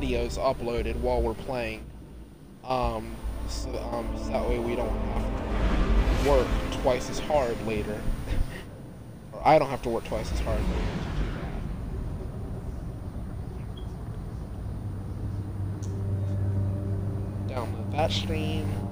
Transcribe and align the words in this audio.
videos 0.00 0.38
uploaded 0.38 0.96
while 0.96 1.22
we're 1.22 1.34
playing. 1.34 1.84
Um, 2.64 3.14
so, 3.48 3.68
um, 3.92 4.08
so 4.16 4.30
that 4.30 4.48
way 4.48 4.58
we 4.58 4.74
don't 4.74 4.88
have 4.88 6.24
to 6.24 6.30
work 6.30 6.48
twice 6.82 7.10
as 7.10 7.18
hard 7.18 7.56
later. 7.66 8.00
or 9.32 9.46
I 9.46 9.58
don't 9.58 9.70
have 9.70 9.82
to 9.82 9.90
work 9.90 10.04
twice 10.04 10.32
as 10.32 10.40
hard 10.40 10.60
later 10.60 11.04
that 17.94 18.10
stream. 18.10 18.83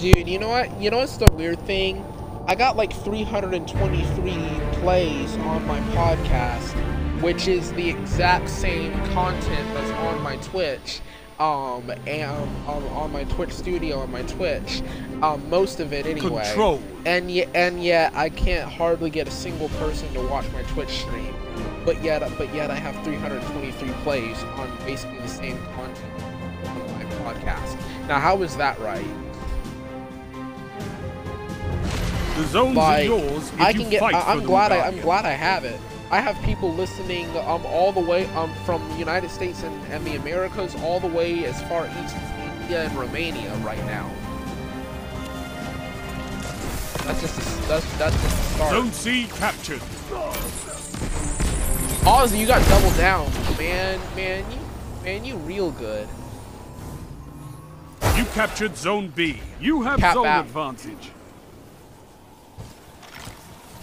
Dude, 0.00 0.28
you 0.28 0.38
know 0.38 0.48
what? 0.48 0.80
You 0.80 0.90
know 0.90 0.96
what's 0.96 1.18
the 1.18 1.30
weird 1.32 1.58
thing? 1.66 2.02
I 2.46 2.54
got 2.54 2.74
like 2.74 2.90
323 2.90 4.32
plays 4.80 5.36
on 5.36 5.66
my 5.66 5.78
podcast, 5.90 6.72
which 7.20 7.46
is 7.46 7.70
the 7.74 7.90
exact 7.90 8.48
same 8.48 8.94
content 9.08 9.74
that's 9.74 9.90
on 9.90 10.22
my 10.22 10.36
Twitch. 10.36 11.02
Um, 11.38 11.92
and 12.06 12.48
um, 12.66 12.86
on 12.88 13.12
my 13.12 13.24
Twitch 13.24 13.52
studio 13.52 13.98
on 13.98 14.10
my 14.10 14.22
Twitch, 14.22 14.82
um, 15.20 15.46
most 15.50 15.80
of 15.80 15.92
it 15.92 16.06
anyway. 16.06 16.44
Control. 16.46 16.82
And 17.04 17.30
yet, 17.30 17.50
and 17.54 17.84
yet, 17.84 18.14
I 18.14 18.30
can't 18.30 18.72
hardly 18.72 19.10
get 19.10 19.28
a 19.28 19.30
single 19.30 19.68
person 19.70 20.10
to 20.14 20.22
watch 20.28 20.50
my 20.52 20.62
Twitch 20.62 21.02
stream. 21.02 21.34
But 21.84 22.02
yet, 22.02 22.22
but 22.38 22.54
yet, 22.54 22.70
I 22.70 22.76
have 22.76 22.94
323 23.04 23.90
plays 24.02 24.42
on 24.44 24.74
basically 24.86 25.18
the 25.18 25.28
same 25.28 25.58
content 25.74 26.22
on 26.64 26.92
my 26.94 27.04
podcast. 27.16 27.78
Now, 28.08 28.18
how 28.18 28.42
is 28.42 28.56
that 28.56 28.78
right? 28.80 29.04
The 32.40 32.46
zones 32.46 32.76
like, 32.76 33.00
are 33.00 33.18
yours 33.18 33.48
if 33.50 33.60
I 33.60 33.72
can 33.74 33.90
get. 33.90 34.02
I, 34.02 34.12
I'm 34.12 34.42
glad. 34.42 34.72
I, 34.72 34.86
I'm 34.86 34.98
glad 35.00 35.26
I 35.26 35.32
have 35.32 35.66
it. 35.66 35.78
I 36.10 36.20
have 36.20 36.40
people 36.42 36.72
listening 36.72 37.28
um 37.36 37.66
all 37.66 37.92
the 37.92 38.00
way 38.00 38.24
um 38.28 38.50
from 38.64 38.86
the 38.88 38.96
United 38.96 39.30
States 39.30 39.62
and, 39.62 39.92
and 39.92 40.06
the 40.06 40.16
Americas 40.16 40.74
all 40.76 41.00
the 41.00 41.06
way 41.06 41.44
as 41.44 41.60
far 41.62 41.84
east 41.84 42.16
as 42.16 42.60
India 42.62 42.84
and 42.84 42.98
Romania 42.98 43.54
right 43.56 43.84
now. 43.84 44.10
That's 47.04 47.20
just 47.20 47.38
a, 47.38 47.68
that's 47.68 47.98
that's 47.98 48.22
just 48.22 48.24
a 48.24 48.54
start. 48.54 48.72
Zone 48.72 48.92
C 48.92 49.26
captured. 49.34 49.80
Ozzy, 52.06 52.38
you 52.38 52.46
got 52.46 52.66
double 52.70 52.96
down, 52.96 53.30
man. 53.58 54.00
Man, 54.16 54.50
you 54.50 54.58
man, 55.04 55.24
you 55.26 55.36
real 55.36 55.72
good. 55.72 56.08
You 58.16 58.24
captured 58.32 58.78
Zone 58.78 59.08
B. 59.14 59.40
You 59.60 59.82
have 59.82 60.00
Cap 60.00 60.14
zone 60.14 60.26
out. 60.26 60.46
advantage. 60.46 61.10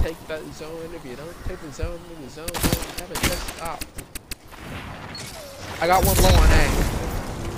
Take 0.07 0.27
that 0.29 0.53
zone. 0.53 0.89
If 0.95 1.05
you 1.05 1.17
don't 1.17 1.35
take 1.45 1.59
the 1.59 1.69
zone, 1.73 1.99
then 2.07 2.23
the 2.23 2.29
zone 2.29 2.47
will 2.53 2.97
never 2.97 3.13
just 3.13 3.55
stop. 3.57 3.83
I 5.81 5.87
got 5.87 6.05
one 6.05 6.15
low 6.23 6.29
on 6.29 6.49
A. 6.49 6.67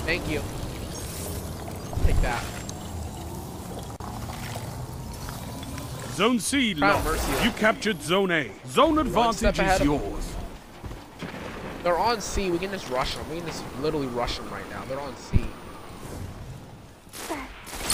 Thank 0.04 0.28
you. 0.28 0.42
Take 2.04 2.20
that. 2.22 2.42
Zone 6.14 6.40
C 6.40 6.74
lost. 6.74 7.04
Mercy. 7.04 7.44
You 7.44 7.52
captured 7.52 8.02
Zone 8.02 8.32
A. 8.32 8.50
Zone 8.66 8.98
advantage 8.98 9.60
is 9.60 9.80
yours. 9.82 10.34
They're 11.84 11.96
on 11.96 12.20
C. 12.20 12.50
We 12.50 12.58
can 12.58 12.72
just 12.72 12.90
rush 12.90 13.14
them. 13.14 13.30
We 13.30 13.36
can 13.36 13.46
just 13.46 13.62
literally 13.80 14.08
rush 14.08 14.38
them 14.38 14.50
right 14.50 14.68
now. 14.70 14.84
They're 14.86 14.98
on 14.98 15.16
C. 15.16 15.38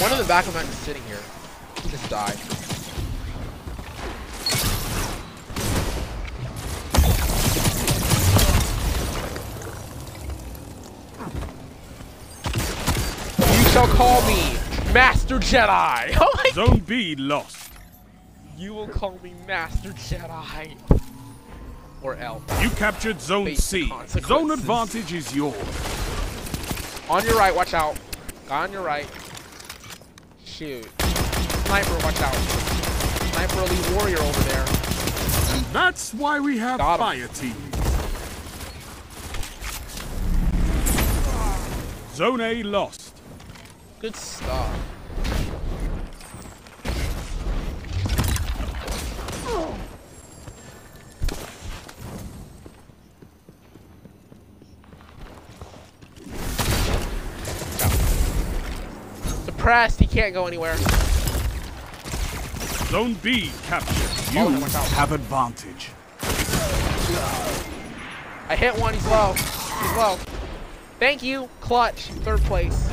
One 0.02 0.12
in 0.12 0.16
the 0.18 0.24
back 0.24 0.46
of 0.46 0.54
them 0.54 0.66
is 0.66 0.74
sitting 0.76 1.02
here. 1.02 1.20
He 1.82 1.90
just 1.90 2.08
died. 2.08 2.38
Shall 13.76 13.88
call 13.88 14.22
me 14.22 14.54
Master 14.94 15.38
Jedi. 15.38 16.16
Oh 16.18 16.32
my 16.34 16.50
Zone 16.54 16.78
B 16.78 17.14
lost. 17.14 17.70
You 18.56 18.72
will 18.72 18.88
call 18.88 19.18
me 19.22 19.34
Master 19.46 19.90
Jedi. 19.90 20.74
Or 22.00 22.16
L. 22.16 22.42
You 22.62 22.70
captured 22.70 23.20
Zone 23.20 23.54
C. 23.54 23.92
Zone 24.06 24.50
advantage 24.50 25.12
is 25.12 25.36
yours. 25.36 25.54
On 27.10 27.22
your 27.22 27.36
right, 27.36 27.54
watch 27.54 27.74
out. 27.74 27.98
Guy 28.48 28.62
on 28.62 28.72
your 28.72 28.82
right. 28.82 29.06
Shoot. 30.42 30.88
Sniper, 31.66 31.98
watch 32.02 32.20
out. 32.22 32.34
Sniper 33.34 33.58
Elite 33.60 33.90
Warrior 33.94 34.20
over 34.20 34.40
there. 34.48 34.64
That's 35.74 36.14
why 36.14 36.40
we 36.40 36.56
have 36.56 36.78
Got 36.78 36.94
him. 36.94 37.06
fire 37.06 37.28
team. 37.28 37.56
Zone 42.14 42.40
A 42.40 42.62
lost. 42.62 43.05
Good 44.00 44.14
stuff. 44.14 44.76
Suppressed, 59.44 60.00
he 60.00 60.06
can't 60.06 60.34
go 60.34 60.46
anywhere. 60.46 60.76
Zone 62.90 63.14
B 63.22 63.50
captured. 63.64 63.94
Oh 64.38 64.48
you 64.50 64.58
Oh, 64.60 64.64
out. 64.64 64.88
have 64.88 65.12
advantage. 65.12 65.90
I 68.48 68.54
hit 68.56 68.76
one, 68.78 68.94
he's 68.94 69.06
low. 69.06 69.32
He's 69.32 69.96
low. 69.96 70.16
Thank 71.00 71.22
you, 71.22 71.48
clutch, 71.60 72.06
third 72.24 72.40
place. 72.42 72.88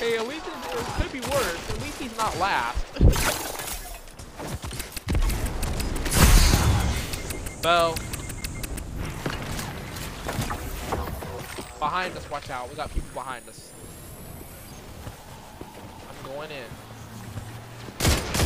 hey, 0.00 0.16
at 0.18 0.28
least 0.28 0.46
it, 0.46 0.78
it 0.78 0.86
could 1.00 1.12
be 1.12 1.20
worse. 1.20 1.70
At 1.70 1.80
least 1.82 2.00
he's 2.00 2.16
not 2.16 2.33
last. 2.44 2.84
so, 7.62 7.94
behind 11.78 12.14
us, 12.16 12.30
watch 12.30 12.50
out. 12.50 12.68
We 12.68 12.76
got 12.76 12.92
people 12.92 13.08
behind 13.14 13.48
us. 13.48 13.70
I'm 16.10 16.30
going 16.30 16.50
in. 16.50 16.64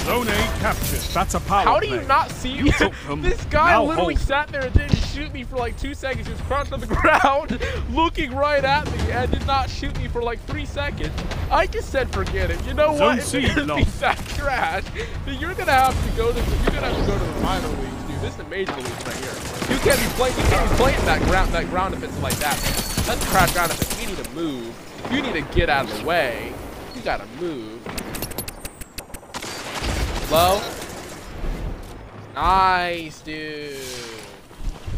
Zone 0.04 0.28
A 0.28 0.32
captured. 0.60 1.00
That's 1.12 1.34
a 1.34 1.41
power 1.41 1.65
How 1.65 1.80
do 1.80 1.86
you 1.88 1.97
play. 1.98 2.06
not 2.06 2.30
see 2.30 2.50
You 2.53 2.65
me? 2.65 2.70
took 2.72 2.92
them. 3.09 3.20
this 3.20 3.44
guy 3.47 3.72
Now 3.72 3.84
literally 3.84 4.15
hold. 4.15 4.26
sat 4.26 4.48
there 4.48 4.62
and 4.65 4.72
didn't 4.72 4.94
shoot 4.97 5.32
me 5.34 5.42
for 5.44 5.56
like 5.56 5.76
two 5.78 5.92
seconds. 5.94 6.26
He 6.28 6.32
was 6.32 6.41
crouched 6.42 6.72
on 6.72 6.80
the 6.80 6.86
ground, 7.03 7.59
looking 7.92 8.32
right 8.34 8.65
at 8.65 8.91
me, 8.92 9.10
and 9.12 9.30
did 9.30 9.44
not 9.47 9.69
shoot 9.69 9.94
me 9.98 10.06
for 10.09 10.22
like 10.22 10.41
three 10.47 10.65
seconds. 10.65 11.10
I 11.50 11.66
just 11.66 11.91
said, 11.91 12.12
forget 12.12 12.50
it. 12.50 12.62
You 12.66 12.75
know 12.75 12.97
Zone 12.97 13.16
what? 13.16 13.22
C 13.22 13.38
If 13.44 13.54
this 13.54 13.66
lost. 13.66 13.84
piece 13.84 14.03
of 14.03 14.36
trash, 14.36 14.84
then 15.25 15.41
you're 15.41 15.54
gonna 15.54 15.72
have 15.72 16.10
to 16.10 16.16
go 16.16 16.32
to 16.32 16.41
the, 16.41 16.56
you're 16.62 16.72
gonna 16.72 16.92
have 16.92 17.00
to 17.00 17.06
go 17.10 17.19
to 17.19 17.25
the 17.25 17.41
minor 17.41 17.69
leagues, 17.69 18.03
dude. 18.04 18.20
This 18.20 18.31
is 18.32 18.36
the 18.36 18.44
major 18.44 18.75
leagues 18.76 19.06
right 19.06 19.16
here. 19.16 19.75
You 19.75 19.78
can't 19.81 19.98
be 20.00 20.06
playing. 20.16 20.36
You 20.36 20.44
can't 20.44 20.70
be 20.70 20.76
playing 20.76 21.04
that 21.06 21.20
ground 21.22 21.53
that 21.53 21.69
ground 21.70 22.00
like 22.22 22.36
that. 22.36 22.56
Man. 22.62 23.06
That's 23.06 23.31
trash 23.31 23.53
ground 23.53 23.70
offense. 23.72 24.00
You 24.00 24.09
need 24.09 24.25
to 24.25 24.31
move. 24.32 24.75
You 25.10 25.22
need 25.22 25.32
to 25.34 25.54
get 25.54 25.70
out 25.70 25.91
of 25.91 25.98
the 25.98 26.04
way. 26.04 26.53
You 26.94 27.00
gotta 27.03 27.26
move. 27.41 27.80
Low. 30.30 30.60
Nice, 32.34 33.22
dude. 33.22 33.77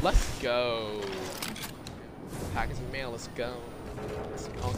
Let's 0.02 0.38
go. 0.40 1.00
Packaging 2.54 2.90
mail, 2.90 3.10
let's 3.12 3.28
go. 3.28 3.54
Let's 4.30 4.48
go. 4.48 4.74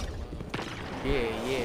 Yeah, 1.05 1.49
yeah. 1.49 1.65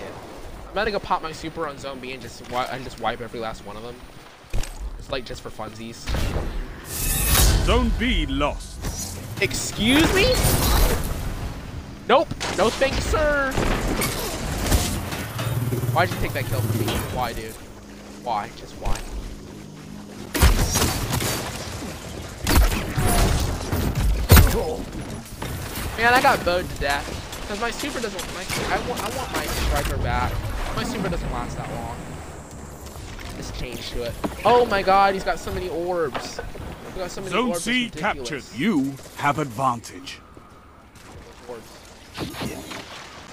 I'm 0.66 0.72
about 0.72 0.86
to 0.86 0.92
go 0.92 1.00
pop 1.00 1.22
my 1.22 1.32
super 1.32 1.68
on 1.68 1.78
zombie 1.78 2.14
and 2.14 2.22
just 2.22 2.42
and 2.52 2.84
just 2.84 3.00
wipe 3.00 3.22
every 3.22 3.40
last 3.40 3.66
one 3.66 3.78
of 3.78 3.84
them. 3.84 3.96
It's 4.98 5.12
like 5.12 5.26
just 5.26 5.42
for 5.42 5.50
funsies. 5.50 6.06
Zone 7.66 7.92
B 8.00 8.26
lost. 8.26 9.20
Excuse 9.42 10.14
me? 10.14 10.34
Nope. 12.08 12.30
No 12.58 12.70
thanks, 12.70 13.04
sir. 13.06 13.52
Why'd 15.94 16.10
you 16.10 16.16
take 16.18 16.34
that 16.34 16.46
kill 16.46 16.62
from 16.62 16.86
me? 16.86 16.94
Why, 17.16 17.34
dude? 17.34 17.54
Why? 18.24 18.50
Just 18.58 18.74
why? 18.76 18.98
Man, 25.98 26.14
I 26.14 26.22
got 26.22 26.46
bowed 26.46 26.70
to 26.70 26.76
death. 26.80 27.27
Because 27.48 27.62
my 27.62 27.72
super 27.72 28.02
doesn't 28.02 28.34
my 28.34 28.44
I 28.76 28.90
want 28.90 29.02
I 29.02 29.18
want 29.18 29.32
my 29.32 29.46
striker 29.46 29.96
back. 30.04 30.34
My 30.76 30.84
super 30.84 31.08
doesn't 31.08 31.32
last 31.32 31.56
that 31.56 31.74
long. 31.76 31.96
This 33.38 33.52
change 33.52 33.90
to 33.92 34.04
it. 34.04 34.14
Oh 34.44 34.66
my 34.66 34.82
god, 34.82 35.14
he's 35.14 35.24
got 35.24 35.40
so 35.40 35.54
many 35.54 35.70
orbs. 35.70 36.42
He's 36.88 36.96
got 36.98 37.10
so 37.10 37.22
many 37.22 37.32
Zone 37.32 37.48
orbs. 37.48 37.60
it's 37.60 37.64
C 37.64 37.86
ridiculous. 37.86 38.50
captured. 38.50 38.60
You 38.60 38.94
have 39.16 39.40
advantage. 39.40 40.20
Orbs. 41.48 41.64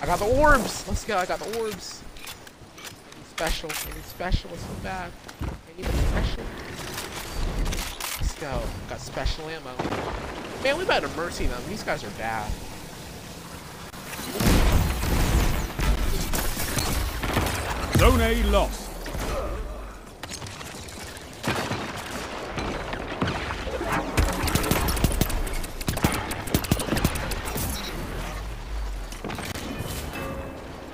I 0.01 0.07
got 0.07 0.21
the 0.21 0.27
orbs. 0.27 0.87
Let's 0.87 1.05
go. 1.05 1.17
I 1.17 1.27
got 1.27 1.41
the 1.41 1.59
orbs. 1.59 2.01
Special. 3.31 3.69
I 3.69 3.95
need 3.97 4.05
special. 4.05 4.49
It's 4.53 4.63
so 4.63 4.69
bad. 4.85 5.11
I 5.43 5.77
need 5.77 5.87
the 5.87 5.93
special. 5.93 6.45
Let's 8.21 8.35
go. 8.39 8.63
Got 8.89 9.01
special 9.01 9.49
ammo. 9.49 9.75
Man, 10.63 10.79
we 10.79 10.85
better 10.85 11.09
mercy 11.17 11.47
them. 11.47 11.61
These 11.69 11.83
guys 11.83 12.05
are 12.05 12.11
bad. 12.11 12.49
Zone 17.99 18.21
A 18.21 18.43
lost. 18.45 18.91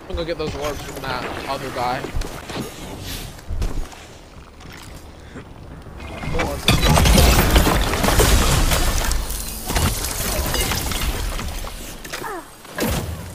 I'm 0.09 0.17
gonna 0.17 0.19
go 0.19 0.25
get 0.25 0.39
those 0.39 0.55
orbs 0.57 0.83
from 0.83 1.03
that 1.03 1.25
other 1.49 1.71
guy. 1.71 2.03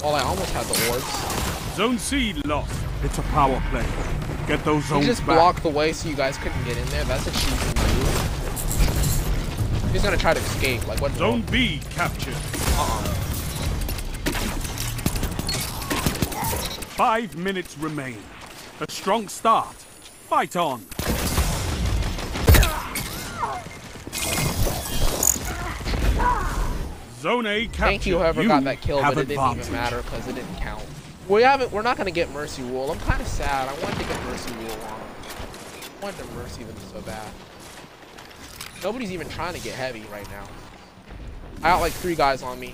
Well, 0.05 0.13
I 0.13 0.21
almost 0.21 0.51
had 0.51 0.67
the 0.67 0.91
orbs. 0.91 1.75
Zone 1.75 1.97
C 1.97 2.33
lost. 2.45 2.79
It's 3.01 3.17
a 3.17 3.23
power 3.23 3.59
play. 3.71 3.87
Get 4.45 4.63
those 4.63 4.83
He 4.83 4.89
zones 4.89 5.07
just 5.07 5.25
back. 5.25 5.35
blocked 5.35 5.63
the 5.63 5.69
way 5.69 5.93
so 5.93 6.07
you 6.07 6.15
guys 6.15 6.37
couldn't 6.37 6.63
get 6.63 6.77
in 6.77 6.85
there. 6.89 7.03
That's 7.05 7.25
a 7.25 7.31
cheesy 7.31 7.65
move. 7.65 8.31
He's 9.91 10.03
gonna 10.03 10.15
try 10.15 10.35
to 10.35 10.39
escape. 10.39 10.85
Like 10.87 11.01
what? 11.01 11.11
Zone 11.13 11.41
B 11.49 11.81
captured. 11.89 12.35
Uh-uh. 12.35 13.03
Five 16.93 17.35
minutes 17.35 17.75
remain. 17.79 18.21
A 18.81 18.91
strong 18.91 19.27
start. 19.27 19.73
Fight 20.29 20.55
on. 20.55 20.85
Zone 27.25 27.47
A 27.47 27.65
captured. 27.65 27.79
Thank 27.79 28.05
you, 28.05 28.19
whoever 28.19 28.45
got 28.45 28.63
that 28.65 28.81
kill, 28.81 29.01
but 29.01 29.13
it 29.13 29.27
didn't 29.27 29.31
advantage. 29.31 29.61
even 29.61 29.73
matter 29.73 30.03
because 30.03 30.27
it 30.27 30.35
didn't 30.35 30.57
count. 30.57 30.85
We 31.27 31.41
haven't. 31.41 31.71
We're 31.71 31.81
not 31.81 31.97
gonna 31.97 32.11
get 32.11 32.29
mercy 32.29 32.61
rule. 32.61 32.91
I'm 32.91 32.99
kind 32.99 33.19
of 33.19 33.25
sad. 33.25 33.67
I 33.67 33.73
wanted 33.81 33.97
to 33.97 34.05
get 34.05 34.23
mercy 34.25 34.53
rule 34.53 34.73
on 34.73 34.99
them. 34.99 34.99
I 36.01 36.03
wanted 36.03 36.19
to 36.19 36.31
mercy 36.35 36.63
them 36.63 36.75
so 36.93 37.01
bad. 37.01 37.27
Nobody's 38.83 39.11
even 39.11 39.27
trying 39.27 39.55
to 39.55 39.59
get 39.59 39.73
heavy 39.73 40.03
right 40.11 40.29
now. 40.29 40.45
I 41.63 41.69
got 41.69 41.81
like 41.81 41.93
three 41.93 42.13
guys 42.13 42.43
on 42.43 42.59
me. 42.59 42.73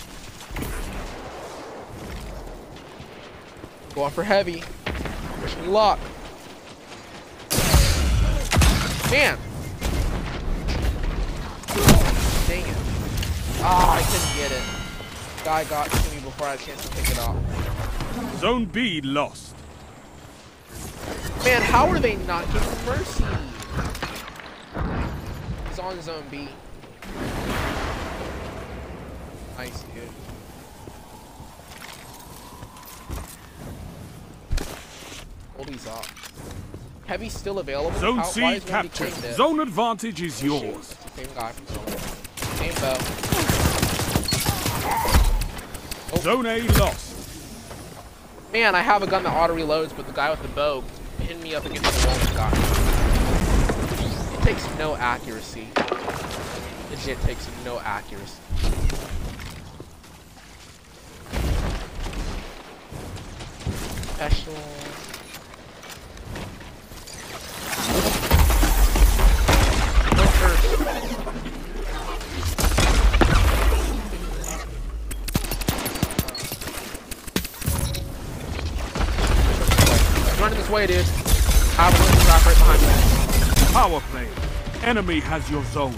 Go 3.92 4.02
Going 4.02 4.12
for 4.12 4.24
heavy. 4.26 4.66
Wish 5.42 5.56
me 5.56 5.68
luck. 5.68 5.98
Man. 9.10 9.38
Dang 12.50 12.68
it. 12.68 12.81
Ah, 13.64 13.98
I 13.98 14.02
couldn't 14.02 14.36
get 14.38 14.52
it. 14.52 14.64
Guy 15.46 15.64
got 15.66 15.90
to 15.92 16.16
me 16.16 16.22
before 16.22 16.48
I 16.48 16.52
had 16.52 16.60
a 16.60 16.64
chance 16.64 16.90
to 16.90 16.96
pick 16.96 17.10
it 17.12 17.20
up. 17.20 17.36
Zone 18.38 18.66
B 18.66 19.02
lost. 19.02 19.56
Man, 21.44 21.62
how 21.62 21.88
are 21.88 22.00
they 22.00 22.16
not 22.18 22.46
getting 22.54 22.86
mercy? 22.86 23.24
He's 25.70 25.80
on 25.80 26.02
zone 26.02 26.24
B. 26.32 26.50
Nice, 29.58 29.84
dude. 29.84 30.10
Hold 35.56 35.68
these 35.68 35.88
up. 35.88 36.06
Heavy's 37.06 37.34
still 37.34 37.60
available. 37.60 38.00
Zone 38.00 38.18
how, 38.18 38.24
C 38.24 38.60
captured. 38.62 39.14
Zone 39.34 39.60
advantage 39.60 40.22
is 40.22 40.42
yours. 40.44 40.96
It's 41.06 41.16
same 41.16 41.36
guy 41.36 41.52
from 41.52 42.21
Same 42.62 42.76
bow. 42.76 42.96
Oh. 46.14 46.20
Zone 46.22 46.46
A 46.46 46.62
lost. 46.78 47.16
Man, 48.54 48.76
I 48.76 48.82
have 48.82 49.02
a 49.02 49.08
gun 49.08 49.24
that 49.24 49.36
auto 49.36 49.56
reloads, 49.56 49.96
but 49.98 50.06
the 50.06 50.14
guy 50.14 50.30
with 50.30 50.44
the 50.44 50.48
bow 50.50 50.84
pinned 51.18 51.42
me 51.42 51.56
up 51.56 51.66
against 51.66 51.92
the 51.92 52.08
wall 52.08 52.20
and 52.20 52.36
got 52.36 52.54
me. 52.54 52.60
It 54.38 54.42
takes 54.44 54.78
no 54.78 54.96
accuracy. 54.96 55.70
Legit 56.92 57.20
takes 57.22 57.50
no 57.66 57.80
accuracy. 57.80 58.38
Special. 64.14 64.81
Running 80.72 80.88
this 80.88 81.08
way, 81.08 81.14
dude. 81.18 81.80
Avalanche 81.80 82.26
drop 82.26 82.46
right 82.46 82.56
behind 82.58 82.82
me. 82.82 83.74
Power 83.74 84.00
play. 84.12 84.28
Enemy 84.88 85.20
has 85.22 85.50
your 85.50 85.64
zones. 85.66 85.98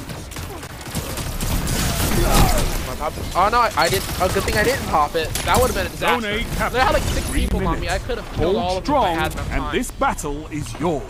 Oh 3.35 3.49
no, 3.51 3.59
I, 3.59 3.71
I 3.75 3.89
didn't. 3.89 4.07
A 4.21 4.29
good 4.33 4.43
thing 4.43 4.55
I 4.55 4.63
didn't 4.63 4.85
pop 4.87 5.15
it. 5.15 5.27
That 5.45 5.59
would 5.59 5.71
have 5.71 5.75
been 5.75 5.87
a 5.87 5.97
Zone 5.97 6.21
disaster. 6.21 6.53
A 6.53 6.55
captured. 6.55 6.77
They 6.77 6.79
had 6.85 6.93
like 6.93 7.03
six 7.03 7.27
Three 7.27 7.41
people 7.41 7.67
on 7.67 7.79
me. 7.79 7.87
I 7.87 7.91
minutes. 7.97 8.05
could 8.05 8.17
have 8.19 8.33
killed 8.33 8.55
all 8.55 8.67
Hold 8.69 8.77
of 8.79 8.85
them 8.85 8.95
I 8.95 8.99
strong, 9.03 9.15
had 9.15 9.33
enough 9.33 9.47
time. 9.49 9.61
and 9.63 9.77
this 9.79 9.91
battle 9.91 10.47
is 10.47 10.79
yours. 10.79 11.03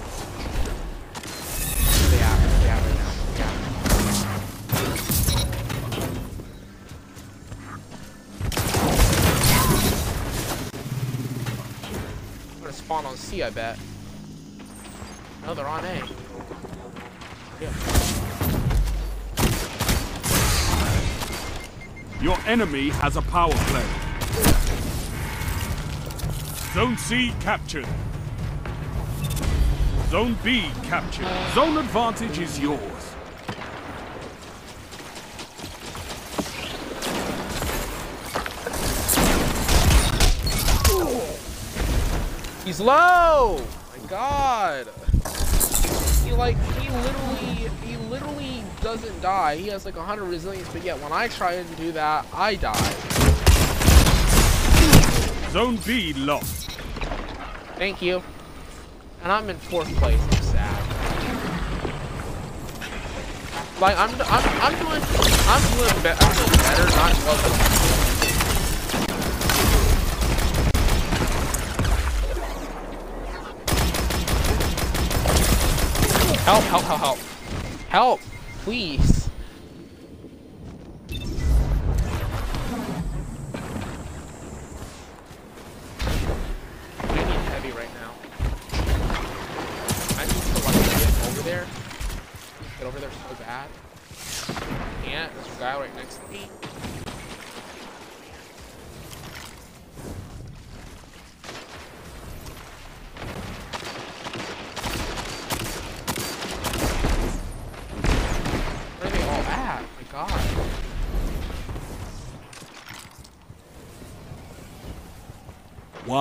I 13.42 13.50
bet. 13.50 13.80
No, 15.44 15.56
they're 15.56 15.66
on 15.66 15.84
A. 15.84 16.04
Yeah. 17.60 17.74
Your 22.22 22.38
enemy 22.46 22.90
has 22.90 23.16
a 23.18 23.22
power 23.24 23.54
play. 23.54 23.86
Zone 26.74 26.98
C 26.98 27.34
captured. 27.40 27.88
Zone 30.10 30.38
B 30.44 30.70
captured. 30.84 31.28
Zone 31.54 31.78
advantage 31.78 32.38
is 32.38 32.60
yours. 32.60 33.16
He's 42.66 42.80
low! 42.80 43.62
My 43.92 44.08
god! 44.08 44.88
He 46.24 46.32
like, 46.32 46.56
he 46.76 46.90
literally, 46.90 47.70
he 47.86 47.98
literally 48.08 48.64
doesn't 48.80 49.22
die. 49.22 49.58
He 49.58 49.68
has 49.68 49.84
like 49.84 49.98
100 49.98 50.24
resilience, 50.24 50.70
but 50.70 50.82
yet 50.82 50.98
when 51.02 51.12
I 51.12 51.28
try 51.28 51.54
and 51.54 51.76
do 51.76 51.92
that, 51.92 52.26
I 52.34 52.56
die. 52.56 52.94
Zone 55.52 55.78
B 55.86 56.14
lost. 56.14 56.72
Thank 57.76 58.02
you. 58.02 58.24
And 59.24 59.32
I'm 59.32 59.50
in 59.50 59.58
fourth 59.58 59.94
place. 59.98 60.22
I'm 60.22 60.42
sad. 60.44 60.94
Like 63.82 63.98
I'm, 63.98 64.10
I'm, 64.10 64.62
I'm 64.62 64.80
doing, 64.80 65.02
I'm 65.48 65.62
doing, 65.76 66.04
be 66.04 66.10
I'm 66.10 66.36
doing 66.36 66.58
better. 66.64 66.86
Not 66.96 67.14
well. 67.26 68.03
Help! 76.44 76.64
Help! 76.66 76.84
Help! 76.84 77.00
Help! 77.00 77.20
Help! 77.88 78.20
Please. 78.64 79.30
I 87.00 87.16
need 87.16 87.44
heavy 87.48 87.72
right 87.72 87.88
now. 87.96 88.12
I 90.18 90.26
need 90.26 90.44
to 90.44 90.58
like 90.66 90.76
get 90.84 91.14
over 91.30 91.42
there. 91.44 91.66
Get 92.78 92.88
over 92.88 93.00
there 93.00 93.12
so 93.12 93.36
bad. 93.36 93.70
Can't. 95.06 95.34
There's 95.34 95.48
a 95.48 95.60
guy 95.60 95.80
right 95.80 95.96
next 95.96 96.18
to 96.18 96.28
me. 96.28 96.50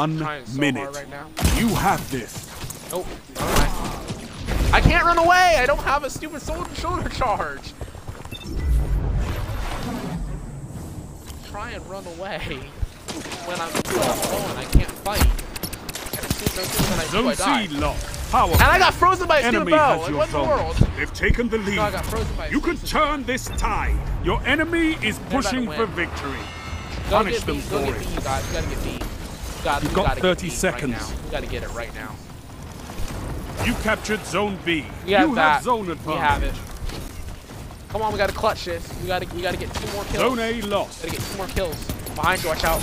One 0.03 0.19
so 0.19 0.59
minute. 0.59 0.93
right 0.97 1.09
now. 1.09 1.29
You 1.57 1.69
have 1.69 2.11
this. 2.11 2.51
Oh. 2.93 3.07
I 4.73 4.81
can't 4.81 5.05
run 5.05 5.17
away! 5.17 5.59
I 5.61 5.65
don't 5.65 5.79
have 5.79 6.03
a 6.03 6.11
stupid 6.11 6.43
shoulder, 6.43 6.75
shoulder 6.75 7.09
charge! 7.09 7.73
Try 11.49 11.71
and 11.71 11.87
run 11.87 12.05
away 12.05 12.41
when 13.47 13.61
I'm 13.61 13.71
alone. 13.71 14.57
I 14.57 14.65
can't 14.73 14.91
fight. 14.91 15.23
And 15.23 16.27
as 16.27 16.37
soon 16.37 16.49
as, 16.49 16.59
as 16.59 17.11
soon 17.13 17.29
as 17.29 17.41
I 17.41 17.67
do, 17.67 17.79
I 17.79 17.81
die. 17.81 17.97
Power. 18.33 18.53
And 18.55 18.63
I 18.63 18.79
got 18.81 18.95
frozen 18.95 19.29
by 19.29 19.39
a 19.39 19.43
Enemy 19.45 19.71
bow! 19.71 20.01
Like, 20.01 20.15
what 20.17 20.27
in 20.27 20.33
the 20.33 20.43
world? 20.43 20.77
They've 20.97 21.15
taken 21.15 21.49
the 21.49 21.59
lead. 21.59 21.77
No, 21.77 21.83
I 21.83 21.93
got 21.93 22.07
frozen 22.07 22.35
by 22.37 22.49
you 22.49 22.61
can 22.61 22.77
turn 22.79 23.23
this 23.23 23.45
tide. 23.57 23.97
Your 24.25 24.45
enemy 24.49 24.97
is 25.07 25.19
about 25.19 25.31
pushing 25.31 25.71
for 25.71 25.87
victory. 25.87 26.39
Go 27.09 27.19
Punish 27.19 27.43
them 27.45 27.61
for 27.61 27.77
it. 27.77 27.87
you 27.87 28.21
guys. 28.23 28.45
You 28.49 28.53
gotta 28.61 28.67
get 28.67 28.83
beat. 28.83 29.12
Gotta, 29.65 29.85
You've 29.85 29.95
got 29.95 30.07
gotta 30.07 30.21
30 30.21 30.49
seconds. 30.51 30.95
Right. 30.95 31.25
You 31.25 31.31
gotta 31.31 31.47
get 31.47 31.63
it 31.63 31.73
right 31.73 31.95
now. 31.95 32.15
You 33.65 33.75
captured 33.75 34.25
Zone 34.27 34.59
B. 34.65 34.85
We 35.07 35.13
have 35.13 35.29
you 35.29 35.35
that. 35.37 35.53
have 35.57 35.63
zone 35.63 35.87
We 35.87 35.93
advantage. 35.93 36.21
have 36.21 36.43
it. 36.43 36.55
Come 37.91 38.03
on, 38.03 38.11
we 38.13 38.19
gotta 38.19 38.33
clutch 38.33 38.65
this. 38.65 38.93
We 39.01 39.07
gotta, 39.07 39.27
we 39.37 39.41
gotta 39.43 39.57
get 39.57 39.73
two 39.75 39.87
more 39.93 40.03
kills. 40.05 40.17
Zone 40.19 40.39
A 40.41 40.61
lost. 40.63 41.05
We 41.05 41.11
gotta 41.11 41.21
get 41.21 41.31
two 41.31 41.37
more 41.37 41.47
kills. 41.49 41.77
Behind 42.17 42.43
you, 42.43 42.49
watch 42.49 42.65
out. 42.65 42.81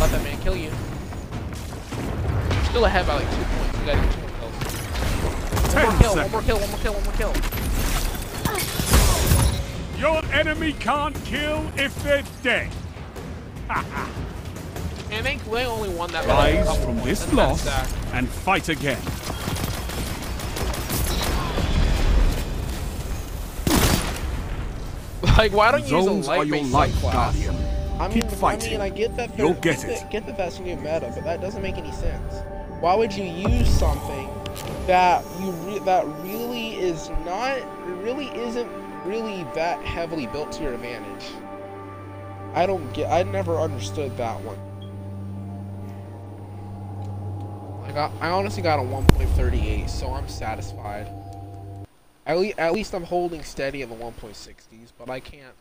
Let 0.00 0.10
that 0.10 0.22
man 0.22 0.38
kill 0.42 0.56
you. 0.56 0.70
Still 2.68 2.84
ahead 2.84 3.06
by 3.06 3.14
like 3.14 3.30
two 3.30 3.44
points. 3.44 3.78
We 3.78 3.86
gotta 3.86 4.00
get 4.02 4.12
two 4.12 4.20
more 4.20 4.30
kills. 4.30 4.54
One 5.54 5.70
Ten 5.70 5.84
more 5.84 5.98
kill, 6.00 6.14
one 6.16 6.30
more 6.30 6.42
kill, 6.42 6.58
one 6.58 6.70
more 6.70 6.80
kill, 6.80 6.92
one 6.92 7.04
more 7.04 7.14
kill. 7.14 7.32
Your 9.98 10.22
enemy 10.34 10.72
can't 10.74 11.16
kill 11.24 11.70
if 11.76 11.94
they're 12.02 12.24
dead. 12.42 12.70
And 15.14 15.24
they, 15.24 15.36
they 15.36 15.64
only 15.66 15.88
won 15.90 16.10
that 16.12 16.26
by 16.26 16.34
like 16.34 16.54
Rise 16.56 16.66
couple 16.66 16.82
from 16.94 16.96
this 17.04 17.20
That's 17.24 17.32
loss 17.32 17.66
and 18.12 18.28
fight 18.28 18.68
again. 18.68 19.00
Like, 25.38 25.52
why 25.52 25.72
don't 25.72 25.82
you 25.82 25.88
Zones 25.88 26.08
use 26.08 26.28
a 26.28 26.30
are 26.30 26.44
your 26.44 26.62
light-based 26.64 27.02
life. 27.04 27.12
Guardian. 27.12 27.56
I 27.98 28.08
mean, 28.08 28.20
Keep 28.22 28.30
fighting. 28.32 28.68
I 28.68 28.72
mean, 28.72 28.80
I 28.80 28.88
get 28.90 29.16
that. 29.16 29.36
You'll 29.38 29.52
they're- 29.54 29.60
get 29.74 29.84
it. 29.84 30.10
Get 30.10 30.26
that 30.26 30.36
that's 30.36 30.60
new 30.60 30.76
meta, 30.76 31.10
but 31.14 31.24
that 31.24 31.40
doesn't 31.40 31.62
make 31.62 31.76
any 31.76 31.92
sense. 31.92 32.34
Why 32.80 32.94
would 32.94 33.12
you 33.12 33.24
use 33.24 33.68
something 33.68 34.28
that 34.86 35.24
you 35.40 35.50
re- 35.50 35.78
that 35.80 36.06
really 36.22 36.74
is 36.76 37.08
not, 37.24 37.58
really 38.02 38.28
isn't 38.28 38.68
really 39.04 39.44
that 39.54 39.82
heavily 39.84 40.26
built 40.26 40.52
to 40.52 40.62
your 40.62 40.74
advantage? 40.74 41.24
I 42.54 42.66
don't 42.66 42.92
get. 42.92 43.10
I 43.10 43.22
never 43.24 43.58
understood 43.58 44.16
that 44.18 44.40
one. 44.42 44.58
Like, 47.94 48.10
I, 48.20 48.30
honestly 48.30 48.62
got 48.62 48.80
a 48.80 48.82
1.38, 48.82 49.88
so 49.88 50.12
I'm 50.12 50.28
satisfied. 50.28 51.06
At, 52.26 52.38
le- 52.38 52.52
at 52.58 52.72
least 52.72 52.92
I'm 52.92 53.04
holding 53.04 53.44
steady 53.44 53.82
in 53.82 53.88
the 53.88 53.94
1.60s, 53.94 54.90
but 54.98 55.08
I 55.08 55.20
can't 55.20 55.54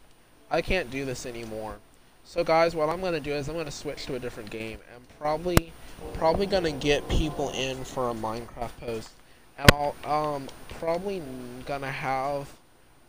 I 0.50 0.62
can't 0.62 0.92
do 0.92 1.04
this 1.04 1.26
anymore. 1.26 1.78
So 2.24 2.44
guys, 2.44 2.76
what 2.76 2.90
I'm 2.90 3.02
gonna 3.02 3.20
do 3.20 3.34
is 3.34 3.50
I'm 3.50 3.56
gonna 3.56 3.72
switch 3.72 4.06
to 4.06 4.16
a 4.16 4.20
different 4.20 4.50
game 4.50 4.80
and 4.94 5.04
probably 5.20 5.74
probably 6.14 6.46
gonna 6.46 6.72
get 6.72 7.08
people 7.10 7.50
in 7.50 7.84
for 7.84 8.10
a 8.10 8.14
Minecraft 8.14 8.80
post. 8.80 9.10
And 9.58 9.70
I'll 9.72 9.96
um 10.06 10.48
probably 10.80 11.22
gonna 11.66 11.92
have 11.92 12.50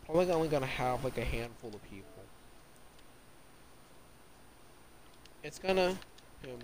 probably 0.05 0.31
only 0.33 0.49
gonna 0.49 0.67
have 0.67 1.05
like 1.05 1.17
a 1.17 1.25
handful 1.25 1.71
of 1.71 1.83
people. 1.91 2.05
It's 5.43 5.59
gonna 5.59 5.97
um, 6.45 6.59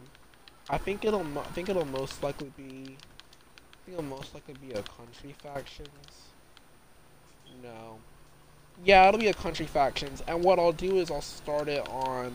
I 0.71 0.79
think 0.79 1.05
it'll 1.05 1.27
I 1.37 1.43
think 1.53 1.69
it'll 1.69 1.85
most 1.85 2.23
likely 2.23 2.53
be 2.57 2.97
I 2.97 3.85
think 3.85 3.99
it'll 3.99 4.05
most 4.05 4.33
likely 4.35 4.55
be 4.55 4.73
a 4.73 4.83
country 4.83 5.35
factions. 5.43 5.89
No. 7.61 7.99
Yeah, 8.85 9.09
it'll 9.09 9.21
be 9.21 9.27
a 9.27 9.35
country 9.35 9.67
factions, 9.67 10.23
and 10.27 10.43
what 10.43 10.59
I'll 10.59 10.73
do 10.73 10.97
is 10.97 11.11
I'll 11.11 11.21
start 11.21 11.69
it 11.69 11.87
on, 11.89 12.33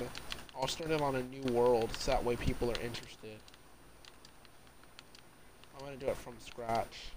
I'll 0.56 0.68
start 0.68 0.92
it 0.92 1.02
on 1.02 1.16
a 1.16 1.24
new 1.24 1.42
world, 1.54 1.90
so 1.98 2.12
that 2.12 2.24
way 2.24 2.36
people 2.36 2.70
are 2.70 2.80
interested. 2.82 3.40
I'm 5.74 5.86
gonna 5.86 5.98
do 5.98 6.08
it 6.08 6.18
from 6.18 6.34
scratch. 6.40 7.08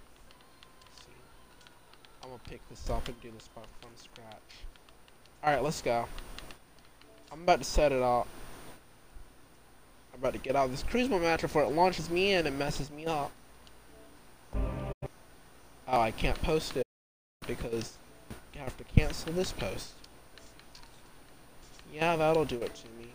I'm 2.23 2.31
gonna 2.31 2.41
pick 2.49 2.67
this 2.71 2.89
up 2.89 3.07
and 3.09 3.21
do 3.21 3.31
this 3.33 3.49
from 3.55 3.91
scratch. 3.97 4.65
All 5.43 5.53
right, 5.53 5.63
let's 5.63 5.83
go. 5.83 6.07
I'm 7.31 7.43
about 7.43 7.59
to 7.59 7.65
set 7.65 7.93
it 7.93 8.03
up. 8.03 8.29
I'm 10.19 10.25
about 10.25 10.33
to 10.33 10.41
get 10.41 10.57
out 10.57 10.65
of 10.65 10.73
this 10.73 10.83
cruise 10.83 11.09
match 11.09 11.43
before 11.43 11.63
it 11.63 11.69
launches 11.69 12.11
me 12.11 12.33
in 12.33 12.45
and 12.45 12.59
messes 12.59 12.91
me 12.91 13.07
up. 13.07 13.31
Oh, 14.53 16.01
I 16.01 16.11
can't 16.11 16.41
post 16.43 16.77
it 16.77 16.83
because 17.47 17.99
you 18.53 18.61
have 18.61 18.77
to 18.79 18.85
cancel 18.85 19.33
this 19.33 19.53
post. 19.53 19.93
Yeah, 21.95 22.17
that'll 22.17 22.45
do 22.45 22.61
it 22.61 22.75
to 22.75 22.87
me. 22.99 23.13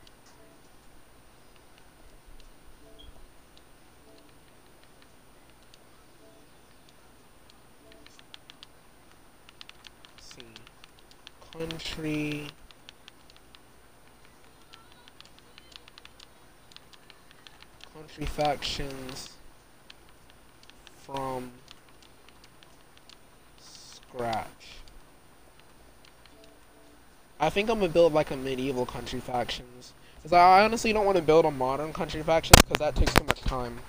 Let's 10.16 10.36
see. 10.38 11.60
Country. 11.60 12.48
Country 17.94 18.26
factions 18.26 19.34
from 20.98 21.52
scratch. 23.60 24.48
I 27.40 27.50
think 27.50 27.70
I'm 27.70 27.80
gonna 27.80 27.92
build 27.92 28.14
like 28.14 28.32
a 28.32 28.38
medieval 28.38 28.86
country 28.86 29.20
factions. 29.20 29.94
Cause 30.24 30.32
I 30.32 30.64
honestly 30.64 30.94
don't 30.94 31.06
want 31.06 31.18
to 31.18 31.22
build 31.22 31.44
a 31.44 31.52
modern 31.52 31.92
country 31.92 32.24
factions 32.24 32.62
because 32.62 32.80
that 32.80 32.96
takes 32.96 33.14
too 33.14 33.26
much 33.26 33.42
time. 33.42 33.80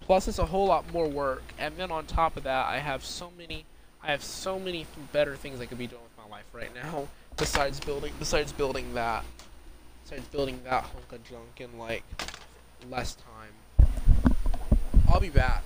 Plus, 0.00 0.28
it's 0.28 0.38
a 0.38 0.46
whole 0.46 0.68
lot 0.68 0.90
more 0.92 1.08
work. 1.08 1.42
And 1.58 1.76
then 1.76 1.90
on 1.90 2.06
top 2.06 2.36
of 2.36 2.44
that, 2.44 2.66
I 2.66 2.78
have 2.78 3.04
so 3.04 3.30
many, 3.36 3.64
I 4.02 4.06
have 4.06 4.22
so 4.22 4.58
many 4.58 4.86
better 5.12 5.36
things 5.36 5.60
I 5.60 5.66
could 5.66 5.76
be 5.76 5.88
doing 5.88 6.02
with 6.02 6.24
my 6.24 6.30
life 6.34 6.46
right 6.52 6.74
now. 6.74 7.08
Besides 7.36 7.80
building, 7.80 8.12
besides 8.18 8.52
building 8.52 8.94
that, 8.94 9.24
besides 10.04 10.26
building 10.28 10.60
that 10.64 10.84
hunk 10.84 11.12
of 11.12 11.24
junk 11.24 11.60
in 11.60 11.76
like 11.78 12.04
less 12.90 13.16
time. 13.16 13.88
I'll 15.08 15.20
be 15.20 15.30
back. 15.30 15.62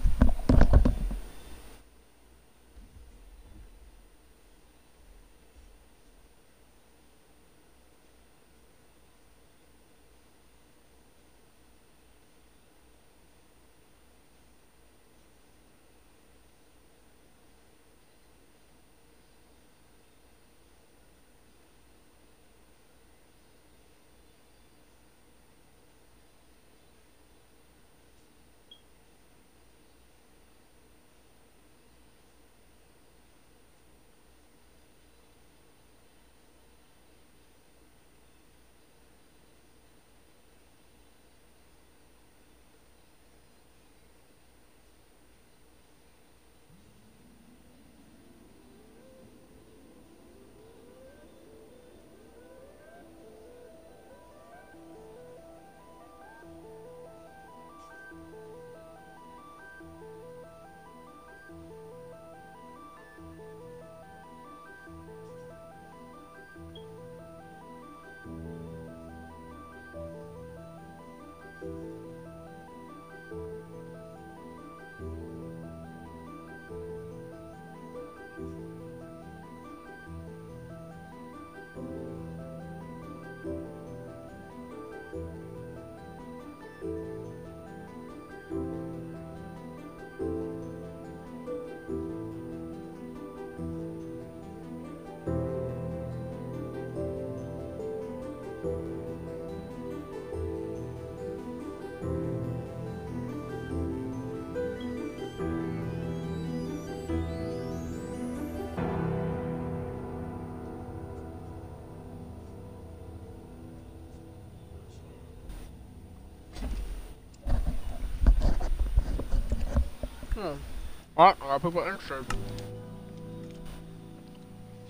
Alright, 121.14 121.36
I 121.42 121.46
got 121.46 121.62
people 121.62 121.82
interested. 121.82 122.38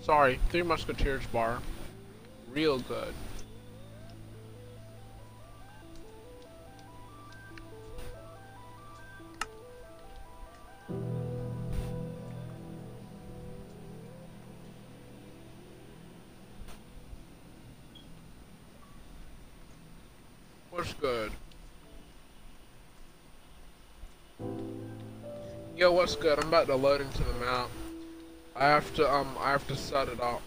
Sorry, 0.02 0.38
Three 0.50 0.62
Musketeers 0.62 1.26
bar. 1.26 1.58
Real 2.52 2.78
good. 2.78 3.12
What's 20.70 20.94
good? 20.94 21.32
Yo, 25.82 25.90
what's 25.90 26.14
good? 26.14 26.38
I'm 26.38 26.46
about 26.46 26.68
to 26.68 26.76
load 26.76 27.00
into 27.00 27.24
the 27.24 27.32
map. 27.44 27.68
I 28.54 28.68
have 28.68 28.94
to, 28.94 29.12
um, 29.12 29.36
I 29.40 29.50
have 29.50 29.66
to 29.66 29.74
set 29.74 30.06
it 30.06 30.20
up. 30.20 30.40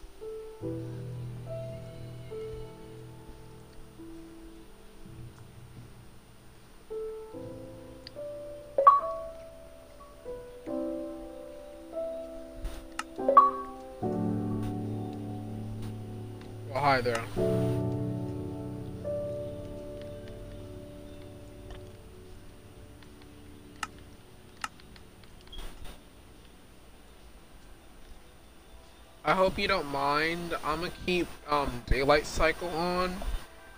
Hope 29.56 29.62
you 29.62 29.68
don't 29.70 29.88
mind. 29.88 30.54
I'm 30.66 30.82
gonna 30.82 30.92
keep 31.06 31.28
um, 31.50 31.84
daylight 31.86 32.26
cycle 32.26 32.68
on 32.68 33.16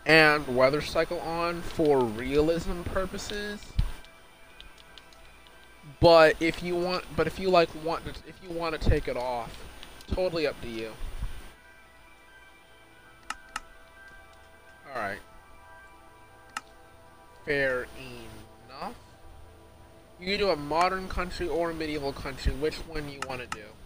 and 0.08 0.48
weather 0.56 0.82
cycle 0.82 1.20
on 1.20 1.62
for 1.62 2.00
realism 2.00 2.82
purposes. 2.82 3.64
But 6.00 6.36
if 6.40 6.64
you 6.64 6.76
want, 6.76 7.06
but 7.16 7.28
if 7.28 7.38
you 7.38 7.52
like 7.52 7.70
want 7.86 8.06
to, 8.06 8.10
if 8.28 8.40
you 8.42 8.50
want 8.50 8.82
to 8.82 8.90
take 8.90 9.08
it 9.08 9.16
off, 9.16 9.56
totally 10.08 10.48
up 10.48 10.60
to 10.62 10.68
you. 10.68 10.94
All 14.96 15.00
right. 15.00 15.20
Fair 17.46 17.86
enough. 18.66 18.96
You 20.20 20.26
can 20.26 20.40
do 20.40 20.50
a 20.50 20.56
modern 20.56 21.08
country 21.08 21.48
or 21.48 21.70
a 21.70 21.74
medieval 21.76 22.14
country. 22.14 22.52
Which 22.54 22.78
one 22.78 23.08
you 23.10 23.20
want 23.28 23.42
to 23.42 23.48
do? 23.56 23.77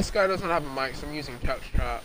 This 0.00 0.10
guy 0.10 0.26
doesn't 0.26 0.48
have 0.48 0.64
a 0.64 0.70
mic, 0.70 0.94
so 0.94 1.06
I'm 1.06 1.12
using 1.12 1.38
couch 1.40 1.60
chat. 1.76 2.02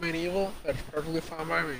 Medieval, 0.00 0.52
perfectly 1.14 1.44
fine 1.44 1.48
by. 1.48 1.76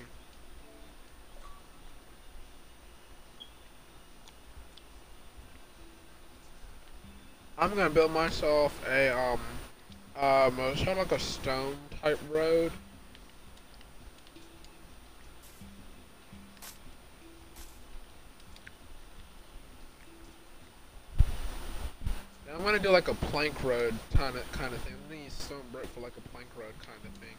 I'm 7.57 7.75
gonna 7.75 7.91
build 7.91 8.13
myself 8.13 8.79
a 8.89 9.11
um 9.11 9.41
um 10.21 10.59
it's 10.61 10.83
kind 10.83 10.99
of 10.99 11.11
like 11.11 11.13
a 11.13 11.19
stone 11.19 11.77
type 12.03 12.19
road. 12.31 12.73
I'm 22.53 22.63
gonna 22.63 22.79
do 22.79 22.91
like 22.91 23.09
a 23.09 23.15
plank 23.15 23.63
road 23.65 23.95
kind 24.15 24.37
of 24.37 24.53
kind 24.53 24.73
of 24.73 24.81
thing. 24.83 24.95
I'm 24.95 25.11
gonna 25.11 25.25
use 25.25 25.33
stone 25.33 25.63
brick 25.73 25.87
for 25.87 26.01
like 26.01 26.17
a 26.17 26.29
plank 26.29 26.49
road 26.57 26.75
kind 26.85 26.99
of 27.05 27.21
thing. 27.21 27.37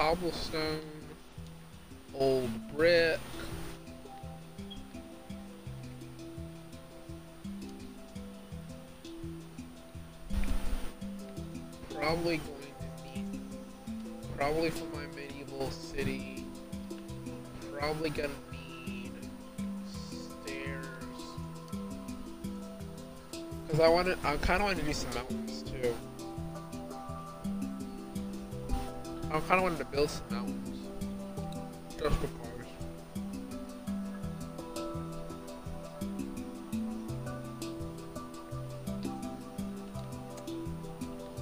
Cobblestone, 0.00 0.80
old 2.14 2.48
brick. 2.74 3.20
Probably 11.90 12.38
going 12.38 12.48
to 12.96 13.20
need, 13.20 13.40
probably 14.38 14.70
for 14.70 14.86
my 14.86 15.04
medieval 15.14 15.70
city, 15.70 16.46
probably 17.70 18.08
gonna 18.08 18.30
need 18.50 19.12
stairs. 20.46 20.86
Cause 23.68 23.80
I 23.80 23.88
wanted, 23.88 24.16
I 24.24 24.38
kind 24.38 24.62
of 24.62 24.68
wanted 24.68 24.78
to 24.78 24.86
do 24.86 24.94
some 24.94 25.10
mountains 25.10 25.62
too. 25.62 25.94
I 29.32 29.38
kind 29.38 29.58
of 29.58 29.62
wanted 29.62 29.78
to 29.78 29.84
build 29.84 30.10
some 30.10 30.24
mountains. 30.28 30.88
Just 31.96 32.20
because. 32.20 32.36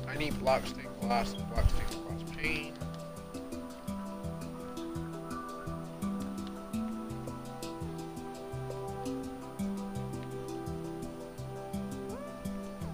I 0.06 0.16
need 0.18 0.38
block 0.38 0.66
stained 0.66 0.88
glass 1.00 1.32
and 1.32 1.48
black 1.48 1.64
stained 1.70 2.04
glass 2.04 2.36
paint. 2.36 2.76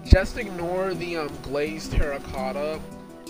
Just 0.05 0.37
ignore 0.37 0.93
the 0.93 1.17
um, 1.17 1.29
glazed 1.43 1.91
terracotta 1.91 2.79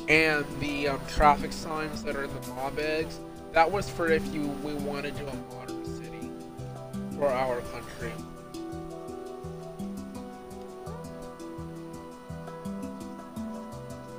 and 0.08 0.46
the 0.60 0.90
um, 0.90 1.00
traffic 1.08 1.52
signs 1.52 2.04
that 2.04 2.16
are 2.16 2.24
in 2.24 2.42
the 2.42 2.48
mob 2.50 2.78
eggs. 2.80 3.20
That 3.54 3.72
was 3.72 3.90
for 3.90 4.08
if 4.08 4.26
you 4.34 4.48
we 4.64 4.74
wanted 4.74 5.16
to 5.16 5.24
do 5.24 5.28
a 5.30 5.56
modern 5.56 5.86
city 5.86 6.30
for 7.18 7.30
our 7.30 7.62
country. 7.62 8.12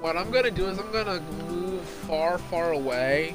What 0.01 0.17
I'm 0.17 0.31
gonna 0.31 0.51
do 0.51 0.67
is 0.67 0.79
I'm 0.79 0.91
gonna 0.93 1.21
move 1.49 1.83
far, 1.83 2.39
far 2.39 2.73
away 2.73 3.35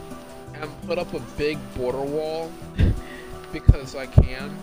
and 0.53 0.81
put 0.87 0.97
up 0.97 1.13
a 1.13 1.19
big 1.37 1.57
border 1.75 2.01
wall 2.01 2.51
because 3.51 3.95
I 3.95 4.07
can. 4.07 4.57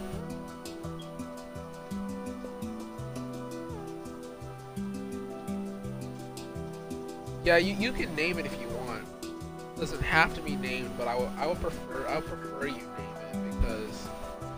Yeah, 7.48 7.56
you, 7.56 7.74
you 7.76 7.92
can 7.92 8.14
name 8.14 8.38
it 8.38 8.44
if 8.44 8.60
you 8.60 8.68
want. 8.68 9.02
It 9.22 9.80
doesn't 9.80 10.02
have 10.02 10.34
to 10.34 10.42
be 10.42 10.54
named, 10.54 10.90
but 10.98 11.08
I 11.08 11.16
would 11.18 11.30
I 11.38 11.46
would 11.46 11.58
prefer 11.62 12.06
I 12.06 12.16
would 12.16 12.26
prefer 12.26 12.66
you 12.66 12.74
name 12.74 13.16
it 13.32 13.56
because 13.56 14.06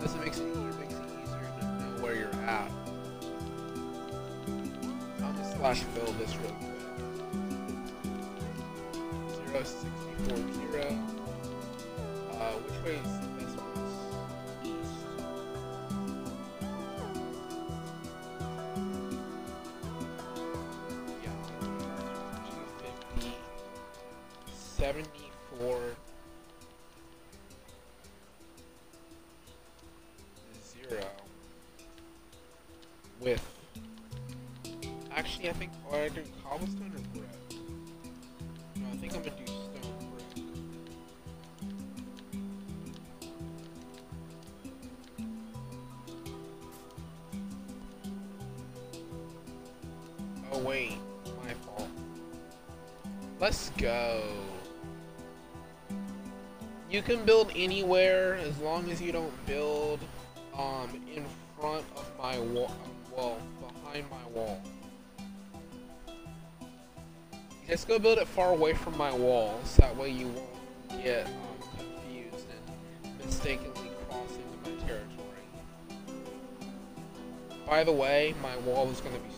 this 0.01 0.17
makes 0.17 0.41
it, 0.41 0.57
makes 0.81 0.95
it 0.95 1.07
easier 1.23 1.53
to 1.61 1.67
know 1.67 2.03
where 2.03 2.17
you're 2.17 2.35
at. 2.49 2.69
I'm 4.49 5.21
gonna 5.21 5.57
slash 5.57 5.83
fill 5.95 6.13
this 6.15 6.37
real 6.39 6.51
quick. 6.51 6.81
Zero 9.37 9.63
sixty 9.63 10.13
four 10.25 10.39
zero. 10.73 10.99
Uh, 12.33 12.55
which 12.67 12.79
way 12.85 12.97
is 12.99 13.10
74, 24.91 25.81
zero, 30.67 31.05
with, 33.21 33.47
actually, 35.13 35.49
I 35.49 35.53
think 35.53 35.71
oh, 35.93 35.97
I 35.97 36.09
do 36.09 36.25
cobblestone 36.43 36.93
or 36.93 37.01
brick. 37.17 37.31
No, 38.75 38.89
I 38.93 38.97
think 38.97 39.15
I'm 39.15 39.23
gonna 39.23 39.37
do 39.37 39.47
stone 39.47 39.71
brick. 40.11 40.45
Oh 50.51 50.59
wait, 50.59 50.99
my 51.45 51.55
fault. 51.55 51.89
Let's 53.39 53.71
go. 53.79 54.50
You 56.91 57.03
can 57.03 57.25
build 57.25 57.53
anywhere 57.55 58.35
as 58.35 58.59
long 58.59 58.91
as 58.91 59.01
you 59.01 59.13
don't 59.13 59.47
build 59.47 60.01
um 60.59 60.91
in 61.15 61.25
front 61.59 61.85
of 61.97 62.11
my 62.19 62.39
wall, 62.39 62.75
well, 63.17 63.39
behind 63.61 64.07
my 64.11 64.27
wall. 64.35 64.61
Just 67.69 67.87
go 67.87 68.01
build 68.01 68.19
it 68.19 68.27
far 68.27 68.51
away 68.51 68.75
from 68.75 68.99
my 68.99 69.15
walls. 69.15 69.77
That 69.77 69.97
way 69.97 70.11
you 70.11 70.27
won't 70.27 71.05
get 71.05 71.27
um, 71.27 71.33
confused 71.79 72.47
and 73.05 73.25
mistakenly 73.25 73.91
cross 74.09 74.31
into 74.33 74.71
my 74.71 74.77
territory. 74.85 75.47
By 77.69 77.85
the 77.85 77.93
way, 77.93 78.35
my 78.43 78.57
wall 78.59 78.91
is 78.91 79.01
going 79.01 79.15
to 79.15 79.21
be 79.21 79.30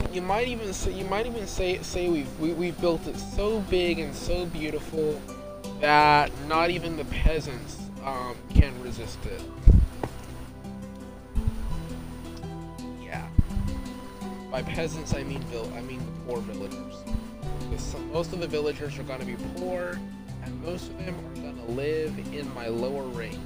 might 0.00 0.14
you 0.14 0.22
might 0.22 0.48
even 0.48 0.72
say 0.72 0.92
you 0.92 1.04
might 1.04 1.26
even 1.26 1.46
say 1.46 1.78
say 1.82 2.08
we've 2.08 2.40
we, 2.40 2.52
we've 2.52 2.80
built 2.80 3.06
it 3.06 3.18
so 3.18 3.60
big 3.62 3.98
and 3.98 4.14
so 4.14 4.46
beautiful 4.46 5.20
that 5.80 6.30
not 6.46 6.70
even 6.70 6.96
the 6.96 7.04
peasants 7.06 7.78
um, 8.04 8.36
can 8.54 8.72
resist 8.82 9.18
it. 9.26 9.42
Yeah. 13.02 13.26
By 14.50 14.62
peasants 14.62 15.14
I 15.14 15.22
mean 15.22 15.42
vil 15.44 15.70
I 15.74 15.80
mean 15.82 16.00
the 16.00 16.32
poor 16.32 16.40
villagers. 16.40 16.96
Some, 17.76 18.12
most 18.12 18.32
of 18.32 18.40
the 18.40 18.46
villagers 18.46 18.98
are 18.98 19.04
gonna 19.04 19.24
be 19.24 19.36
poor, 19.56 19.98
and 20.42 20.62
most 20.62 20.90
of 20.90 20.98
them 20.98 21.14
are 21.14 21.40
gonna 21.40 21.66
live 21.66 22.18
in 22.34 22.52
my 22.52 22.66
lower 22.68 23.04
ring. 23.04 23.40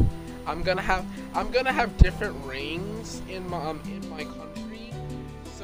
I'm 0.46 0.62
gonna 0.62 0.82
have 0.82 1.04
I'm 1.34 1.50
gonna 1.50 1.72
have 1.72 1.96
different 1.98 2.36
rings 2.44 3.22
in 3.28 3.48
my 3.48 3.58
um, 3.58 3.80
in 3.86 4.08
my 4.08 4.24
country. 4.24 4.55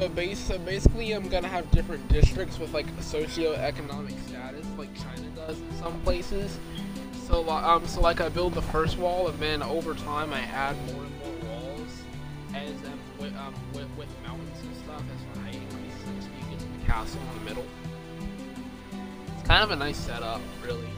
So, 0.02 0.08
base, 0.08 0.38
so 0.40 0.58
basically, 0.58 1.12
I'm 1.12 1.28
gonna 1.28 1.46
have 1.46 1.70
different 1.70 2.08
districts 2.08 2.58
with 2.58 2.74
like 2.74 2.88
socioeconomic 2.96 4.20
status, 4.26 4.66
like 4.76 4.92
China 4.96 5.28
does 5.36 5.60
in 5.60 5.76
some 5.76 6.00
places. 6.00 6.58
So, 7.28 7.48
um, 7.48 7.86
so 7.86 8.00
like 8.00 8.20
I 8.20 8.28
build 8.28 8.54
the 8.54 8.62
first 8.62 8.98
wall, 8.98 9.28
and 9.28 9.38
then 9.38 9.62
over 9.62 9.94
time 9.94 10.32
I 10.32 10.40
add 10.40 10.74
more 10.86 11.04
and 11.04 11.18
more 11.20 11.52
walls, 11.52 12.02
as 12.52 12.70
um, 12.70 12.98
with, 13.20 13.36
um, 13.36 13.54
with, 13.74 13.86
with 13.96 14.08
mountains 14.26 14.58
and 14.64 14.76
stuff 14.78 15.02
as 15.02 15.38
I 15.38 15.50
increase 15.50 15.94
it, 15.94 16.22
so 16.22 16.28
you 16.36 16.50
get 16.50 16.58
to 16.58 16.66
the 16.66 16.84
castle 16.84 17.20
in 17.20 17.38
the 17.38 17.44
middle. 17.48 17.66
It's 19.38 19.46
kind 19.46 19.62
of 19.62 19.70
a 19.70 19.76
nice 19.76 19.98
setup, 19.98 20.40
really, 20.66 20.90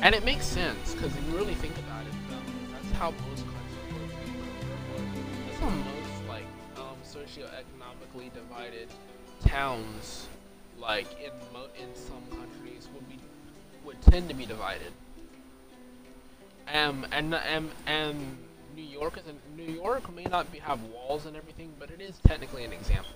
and 0.00 0.14
it 0.14 0.24
makes 0.24 0.46
sense 0.46 0.94
because 0.94 1.12
if 1.16 1.26
you 1.28 1.36
really 1.36 1.54
think 1.54 1.76
about 1.76 2.06
it, 2.06 2.12
though, 2.30 2.36
that's 2.70 2.92
how 2.92 3.10
most 3.10 3.44
countries 3.46 3.90
work. 3.90 4.12
That's 5.48 5.58
how 5.58 5.70
most 5.70 6.01
socio-economically 7.12 8.30
divided 8.34 8.88
towns, 9.44 10.26
like 10.78 11.06
in 11.22 11.32
mo- 11.52 11.68
in 11.78 11.94
some 11.94 12.22
countries, 12.38 12.88
would 12.94 13.08
be 13.08 13.18
would 13.84 14.00
tend 14.02 14.28
to 14.28 14.34
be 14.34 14.46
divided. 14.46 14.92
Um, 16.72 17.06
and 17.12 17.34
and 17.34 17.70
and 17.86 18.38
New 18.74 18.82
York 18.82 19.18
is 19.18 19.24
a, 19.26 19.56
New 19.56 19.70
York 19.72 20.12
may 20.14 20.24
not 20.24 20.50
be, 20.50 20.58
have 20.58 20.82
walls 20.84 21.26
and 21.26 21.36
everything, 21.36 21.72
but 21.78 21.90
it 21.90 22.00
is 22.00 22.18
technically 22.26 22.64
an 22.64 22.72
example. 22.72 23.12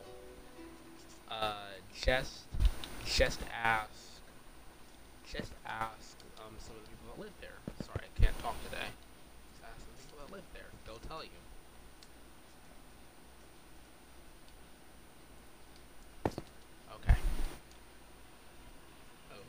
Uh, 1.30 1.54
just 2.02 2.42
just 3.04 3.40
ask 3.52 3.90
just 5.26 5.52
ask 5.66 6.16
um 6.38 6.54
some 6.58 6.76
of 6.76 6.82
the 6.82 6.88
people 6.88 7.06
that 7.14 7.20
live 7.20 7.32
there. 7.40 7.58
Sorry, 7.84 8.04
I 8.04 8.20
can't 8.20 8.38
talk 8.40 8.54
today. 8.64 8.86
Just 9.52 9.64
ask 9.64 9.80
the 9.84 10.02
people 10.02 10.18
that 10.24 10.32
live 10.32 10.44
there. 10.54 10.70
They'll 10.86 11.02
tell 11.08 11.22
you. 11.24 11.30
Okay. 16.94 17.16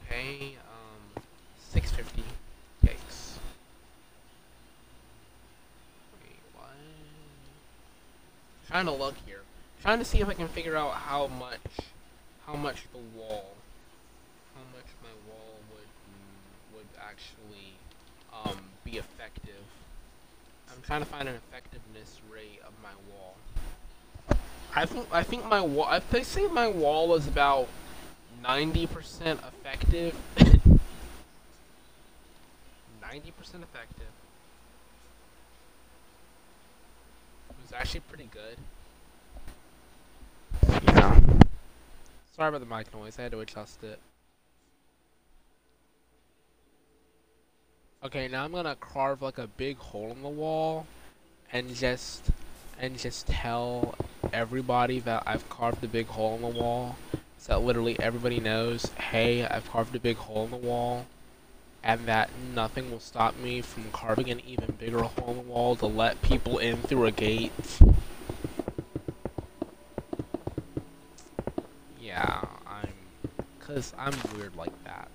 Okay, 0.06 0.56
um, 0.72 1.24
650 1.72 2.24
cakes. 2.86 3.40
Wait, 6.14 6.40
what? 6.54 6.78
Trying 8.78 8.96
to 8.96 9.04
look 9.04 9.16
here. 9.26 9.42
Trying 9.82 9.98
to 9.98 10.06
see 10.06 10.20
if 10.20 10.30
I 10.30 10.36
can 10.36 10.48
figure 10.48 10.76
out 10.76 10.94
how 10.94 11.26
much, 11.26 11.58
how 12.46 12.54
much 12.54 12.84
the 12.92 13.00
wall, 13.18 13.56
how 14.54 14.62
much 14.72 14.86
my 15.02 15.10
wall 15.28 15.58
would, 15.72 15.88
would 16.76 16.86
actually, 17.02 17.74
um, 18.32 18.60
be 18.84 19.00
effective. 19.00 19.64
I'm 20.72 20.80
trying 20.84 21.00
to 21.00 21.08
find 21.08 21.28
an 21.28 21.34
effectiveness 21.34 22.22
rate 22.32 22.60
of 22.68 22.74
my 22.84 22.92
wall. 23.10 23.38
I 24.76 24.86
think 24.86 25.08
I 25.12 25.24
think 25.24 25.48
my 25.48 25.62
wall. 25.62 26.00
Think 26.12 26.26
say 26.26 26.46
my 26.46 26.68
wall 26.68 27.16
is 27.16 27.26
about 27.26 27.70
ninety 28.44 28.86
percent 28.86 29.40
effective. 29.40 30.16
Ninety 33.02 33.32
percent 33.32 33.64
effective. 33.64 34.06
It 37.68 37.74
was 37.74 37.82
actually 37.82 38.00
pretty 38.02 38.30
good. 38.32 38.58
Yeah. 40.88 41.20
Sorry 42.34 42.48
about 42.48 42.62
the 42.62 42.66
mic 42.66 42.94
noise. 42.94 43.20
I 43.20 43.24
had 43.24 43.32
to 43.32 43.42
adjust 43.42 43.84
it. 43.84 44.00
Okay, 48.06 48.30
now 48.30 48.46
I'm 48.46 48.54
gonna 48.54 48.78
carve 48.80 49.22
like 49.22 49.38
a 49.38 49.48
big 49.48 49.78
hole 49.80 50.12
in 50.12 50.22
the 50.22 50.30
wall, 50.30 50.88
and 51.52 51.76
just 51.76 52.30
and 52.80 52.98
just 52.98 53.28
tell 53.28 53.96
everybody 54.32 55.02
that 55.02 55.24
I've 55.26 55.50
carved 55.50 55.84
a 55.84 55.90
big 55.90 56.08
hole 56.08 56.36
in 56.36 56.44
the 56.44 56.48
wall, 56.48 56.96
so 57.38 57.54
that 57.54 57.66
literally 57.66 58.00
everybody 58.00 58.40
knows, 58.40 58.92
hey, 58.92 59.46
I've 59.46 59.70
carved 59.70 59.94
a 59.94 60.00
big 60.00 60.16
hole 60.16 60.46
in 60.46 60.52
the 60.52 60.58
wall, 60.58 61.06
and 61.88 62.06
that 62.06 62.30
nothing 62.54 62.92
will 62.92 63.00
stop 63.00 63.40
me 63.40 63.62
from 63.62 63.86
carving 63.94 64.30
an 64.30 64.42
even 64.46 64.76
bigger 64.78 65.04
hole 65.04 65.30
in 65.32 65.38
the 65.38 65.44
wall 65.44 65.74
to 65.78 65.86
let 65.86 66.22
people 66.22 66.58
in 66.58 66.76
through 66.82 67.06
a 67.06 67.12
gate. 67.12 67.80
Yeah, 72.02 72.44
I'm, 72.68 72.90
cause 73.62 73.94
I'm 73.98 74.14
weird 74.36 74.54
like 74.58 74.74
that. 74.84 75.10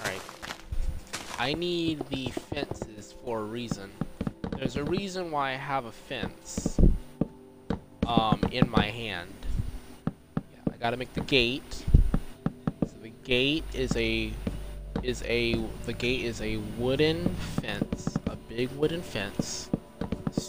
Alright. 0.00 0.22
I 1.38 1.54
need 1.54 2.00
the 2.08 2.30
fences 2.30 3.14
for 3.24 3.38
a 3.38 3.44
reason. 3.44 3.88
There's 4.56 4.74
a 4.74 4.82
reason 4.82 5.30
why 5.30 5.50
I 5.50 5.54
have 5.54 5.84
a 5.84 5.92
fence 5.92 6.80
um, 8.04 8.40
in 8.50 8.68
my 8.68 8.86
hand. 8.86 9.30
Yeah, 10.36 10.72
I 10.72 10.76
gotta 10.78 10.96
make 10.96 11.14
the 11.14 11.20
gate. 11.20 11.84
Gate 13.28 13.64
is 13.74 13.94
a 13.94 14.32
is 15.02 15.22
a 15.24 15.54
the 15.84 15.92
gate 15.92 16.24
is 16.24 16.40
a 16.40 16.56
wooden 16.78 17.28
fence, 17.60 18.16
a 18.26 18.36
big 18.48 18.70
wooden 18.70 19.02
fence, 19.02 19.68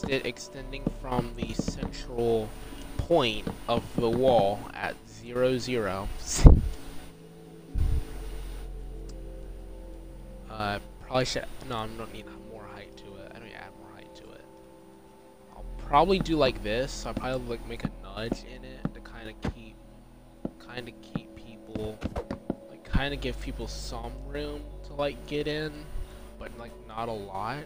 extending 0.08 0.90
from 1.02 1.34
the 1.36 1.54
central 1.56 2.48
point 2.96 3.46
of 3.68 3.84
the 3.98 4.10
wall 4.10 4.62
at 4.74 4.96
zero 5.10 5.58
zero. 5.58 6.08
Uh, 10.50 10.80
probably 11.06 11.26
should. 11.26 11.44
No, 11.70 11.80
I 11.80 11.88
don't 11.88 12.14
need 12.14 12.28
more 12.50 12.64
height 12.64 12.96
to 12.96 13.04
it. 13.04 13.30
I 13.32 13.40
don't 13.40 13.44
need 13.44 13.56
to 13.56 13.58
add 13.58 13.72
more 13.82 13.92
height 13.94 14.16
to 14.16 14.24
it. 14.32 14.46
I'll 15.54 15.66
probably 15.80 16.20
do 16.20 16.38
like 16.38 16.64
this. 16.64 17.06
I'll 17.06 17.14
probably 17.14 17.58
like 17.58 17.68
make 17.68 17.84
a 17.84 17.92
nudge 18.04 18.46
in 18.46 18.64
it 18.64 18.94
to 18.94 19.02
kind 19.02 19.28
of 19.30 19.54
keep, 19.54 19.76
kind 20.66 20.88
of 20.88 20.94
keep 21.02 21.36
people, 21.36 22.00
kind 23.00 23.14
of 23.14 23.22
give 23.22 23.40
people 23.40 23.66
some 23.66 24.12
room 24.28 24.62
to 24.84 24.94
like 24.94 25.16
get 25.26 25.48
in, 25.48 25.72
but 26.38 26.52
like 26.60 26.74
not 26.86 27.08
a 27.08 27.14
lot. 27.14 27.64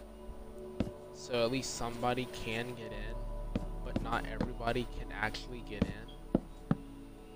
So 1.12 1.44
at 1.44 1.50
least 1.50 1.74
somebody 1.74 2.28
can 2.32 2.68
get 2.76 2.92
in, 2.92 3.60
but 3.84 4.00
not 4.00 4.24
everybody 4.32 4.86
can 4.96 5.08
actually 5.10 5.64
get 5.68 5.82
in. 5.82 6.40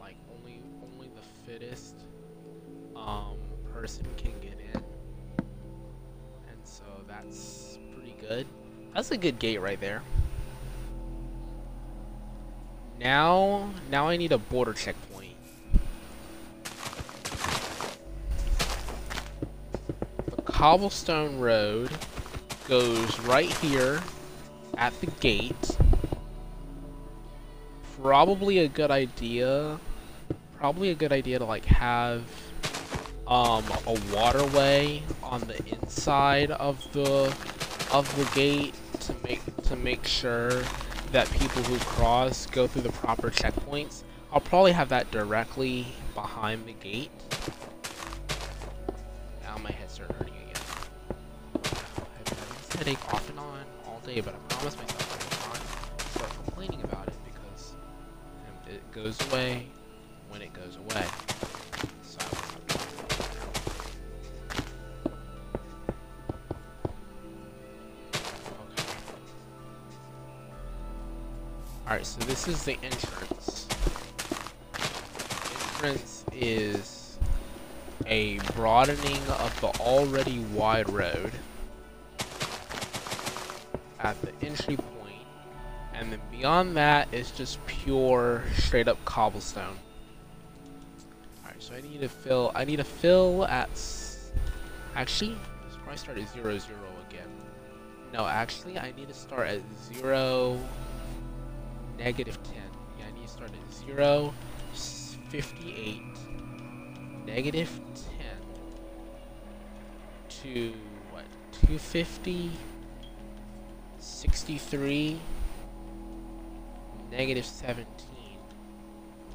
Like 0.01 0.15
only 0.33 0.63
only 0.81 1.09
the 1.09 1.23
fittest 1.45 1.97
um 2.95 3.37
person 3.73 4.07
can 4.17 4.39
get 4.39 4.61
in. 4.73 4.81
And 6.51 6.61
so 6.63 6.85
that's 7.09 7.81
pretty 7.97 8.15
good. 8.21 8.47
That's 8.95 9.11
a 9.11 9.17
good 9.17 9.41
gate 9.41 9.61
right 9.61 9.81
there. 9.81 10.03
Now, 13.01 13.71
now 13.91 14.07
I 14.07 14.17
need 14.17 14.31
a 14.31 14.39
border 14.39 14.73
checkpoint. 14.73 15.08
Cobblestone 20.49 21.39
road 21.39 21.91
goes 22.69 23.21
right 23.21 23.53
here 23.59 24.01
at 24.79 24.99
the 25.01 25.07
gate. 25.21 25.79
Probably 28.03 28.61
a 28.61 28.69
good 28.69 28.91
idea. 28.91 29.79
Probably 30.57 30.91
a 30.91 30.95
good 30.95 31.13
idea 31.13 31.39
to 31.39 31.45
like 31.45 31.67
have 31.67 32.23
um, 33.27 33.63
a 33.87 34.01
waterway 34.13 35.03
on 35.23 35.43
the 35.43 35.63
inside 35.67 36.51
of 36.51 36.83
the 36.93 37.35
of 37.93 38.13
the 38.17 38.29
gate 38.35 38.75
to 39.01 39.15
make 39.25 39.41
to 39.65 39.77
make 39.77 40.07
sure 40.07 40.63
that 41.13 41.31
people 41.33 41.63
who 41.63 41.79
cross 41.79 42.47
go 42.47 42.67
through 42.67 42.83
the 42.83 42.93
proper 42.93 43.31
checkpoints. 43.31 44.03
I'll 44.33 44.41
probably 44.41 44.73
have 44.73 44.89
that 44.89 45.11
directly 45.11 45.89
behind 46.15 46.67
the 46.67 46.73
gate. 46.73 47.11
Headache 52.89 53.13
off 53.13 53.29
and 53.29 53.39
on 53.39 53.65
all 53.87 54.01
day, 54.07 54.21
but 54.23 54.35
I 54.35 54.39
promise 54.55 54.75
myself 54.79 55.13
I 55.13 55.53
would 55.53 55.61
not 55.61 56.01
start 56.11 56.45
complaining 56.45 56.83
about 56.85 57.07
it 57.09 57.15
because 57.27 57.75
it 58.67 58.93
goes 58.93 59.21
away 59.31 59.67
when 60.31 60.41
it 60.41 60.55
goes 60.55 60.77
away. 60.77 61.05
So. 62.03 62.19
Okay. 68.41 68.83
Alright, 71.87 72.07
so 72.07 72.21
this 72.21 72.49
is 72.49 72.65
the 72.65 72.79
entrance. 72.83 73.69
Entrance 75.75 76.25
is 76.33 77.19
a 78.07 78.39
broadening 78.57 79.23
of 79.29 79.61
the 79.61 79.69
already 79.79 80.39
wide 80.39 80.89
road 80.89 81.33
at 84.01 84.21
the 84.23 84.33
entry 84.47 84.77
point, 84.77 85.23
and 85.95 86.13
then 86.13 86.21
beyond 86.31 86.77
that 86.77 87.13
is 87.13 87.31
just 87.31 87.65
pure 87.67 88.43
straight 88.57 88.89
up 88.89 89.03
cobblestone. 89.05 89.77
Alright, 91.45 91.63
so 91.63 91.75
I 91.75 91.81
need 91.81 92.01
to 92.01 92.09
fill 92.09 92.53
I 92.55 92.65
need 92.65 92.77
to 92.77 92.85
fill 92.85 93.45
at 93.47 93.69
actually 94.95 95.37
let's 95.65 95.77
probably 95.77 95.97
start 95.97 96.19
at 96.19 96.29
zero 96.33 96.59
zero 96.59 96.79
again. 97.09 97.29
No, 98.13 98.27
actually 98.27 98.79
I 98.79 98.93
need 98.97 99.09
to 99.09 99.15
start 99.15 99.49
at 99.49 99.61
zero 99.93 100.59
negative 101.99 102.41
10. 102.45 102.55
Yeah, 102.99 103.05
I 103.07 103.19
need 103.19 103.27
to 103.27 103.33
start 103.33 103.51
at 103.51 103.75
0, 103.75 104.33
s- 104.73 105.17
58, 105.31 106.01
negative 107.27 107.69
10, 107.95 108.27
to, 110.43 110.73
what, 111.11 111.25
250, 111.53 112.53
63, 114.09 115.21
negative 117.11 117.45
17 117.45 117.87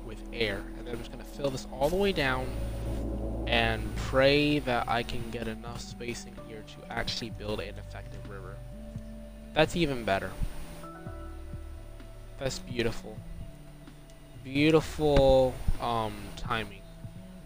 with 0.05 0.19
air. 0.33 0.61
And 0.77 0.85
then 0.85 0.93
I'm 0.93 0.99
just 0.99 1.11
going 1.11 1.23
to 1.23 1.29
fill 1.31 1.49
this 1.49 1.67
all 1.71 1.89
the 1.89 1.95
way 1.95 2.11
down 2.11 2.47
and 3.47 3.95
pray 3.95 4.59
that 4.59 4.89
I 4.89 5.03
can 5.03 5.29
get 5.31 5.47
enough 5.47 5.79
spacing 5.79 6.35
here 6.47 6.63
to 6.67 6.91
actually 6.91 7.29
build 7.29 7.59
an 7.61 7.75
effective 7.77 8.29
river. 8.29 8.55
That's 9.53 9.75
even 9.75 10.03
better. 10.03 10.31
That's 12.39 12.59
beautiful. 12.59 13.15
Beautiful 14.43 15.53
um, 15.79 16.13
timing. 16.35 16.81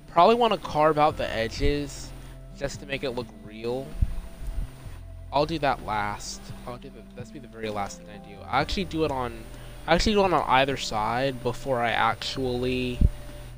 Probably 0.07 0.35
want 0.35 0.53
to 0.53 0.59
carve 0.59 0.97
out 0.97 1.17
the 1.17 1.29
edges 1.31 2.09
just 2.57 2.79
to 2.79 2.85
make 2.87 3.03
it 3.03 3.11
look 3.11 3.27
real. 3.45 3.85
I'll 5.31 5.45
do 5.45 5.59
that 5.59 5.85
last. 5.85 6.41
I'll 6.65 6.77
do 6.77 6.89
the, 6.89 7.01
that's 7.15 7.31
be 7.31 7.39
the 7.39 7.47
very 7.47 7.69
last 7.69 7.99
thing 7.99 8.07
I 8.09 8.27
do. 8.27 8.35
I 8.49 8.61
actually 8.61 8.85
do 8.85 9.03
it 9.05 9.11
on, 9.11 9.43
I 9.85 9.95
actually 9.95 10.13
do 10.13 10.21
it 10.21 10.33
on 10.33 10.33
either 10.33 10.77
side 10.77 11.43
before 11.43 11.81
I 11.81 11.91
actually, 11.91 12.99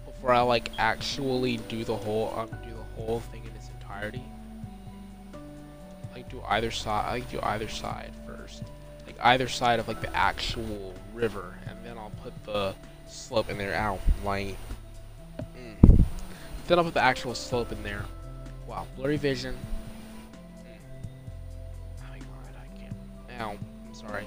before 0.05 0.31
I 0.31 0.41
like 0.41 0.71
actually 0.77 1.57
do 1.57 1.83
the 1.83 1.95
whole, 1.95 2.33
um, 2.37 2.49
do 2.63 2.69
the 2.69 3.01
whole 3.01 3.19
thing 3.19 3.43
in 3.43 3.55
its 3.55 3.69
entirety. 3.69 4.23
Like 6.13 6.29
do 6.29 6.41
either 6.47 6.71
side. 6.71 7.05
I 7.05 7.11
like 7.11 7.31
do 7.31 7.39
either 7.41 7.69
side 7.69 8.11
first 8.25 8.63
like 9.09 9.25
either 9.25 9.47
side 9.47 9.79
of 9.79 9.87
like 9.87 10.01
the 10.01 10.15
actual 10.15 10.93
river, 11.13 11.55
and 11.67 11.77
then 11.83 11.97
I'll 11.97 12.11
put 12.21 12.33
the 12.45 12.75
slope 13.07 13.49
in 13.49 13.57
there. 13.57 13.75
Ow, 13.75 13.99
light. 14.23 14.55
Mm. 15.57 16.03
Then 16.67 16.77
I'll 16.77 16.85
put 16.85 16.93
the 16.93 17.01
actual 17.01 17.33
slope 17.33 17.71
in 17.71 17.81
there. 17.81 18.05
Wow, 18.67 18.85
blurry 18.95 19.17
vision. 19.17 19.57
I'm 23.47 23.93
sorry. 23.93 24.25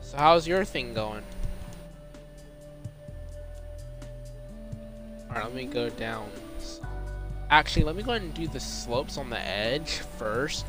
So 0.00 0.16
how's 0.16 0.46
your 0.46 0.64
thing 0.64 0.92
going? 0.94 1.22
Alright, 5.28 5.44
let 5.44 5.54
me 5.54 5.66
go 5.66 5.88
down. 5.90 6.28
Actually, 7.50 7.84
let 7.84 7.96
me 7.96 8.02
go 8.02 8.12
ahead 8.12 8.22
and 8.22 8.34
do 8.34 8.48
the 8.48 8.60
slopes 8.60 9.16
on 9.16 9.30
the 9.30 9.40
edge 9.40 9.90
first 10.18 10.66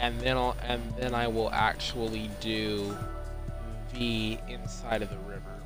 and 0.00 0.18
then 0.20 0.36
I'll 0.36 0.56
and 0.62 0.82
then 0.96 1.14
I 1.14 1.26
will 1.26 1.50
actually 1.50 2.30
do 2.40 2.96
the 3.94 4.38
inside 4.48 5.02
of 5.02 5.10
the 5.10 5.18
river. 5.18 5.60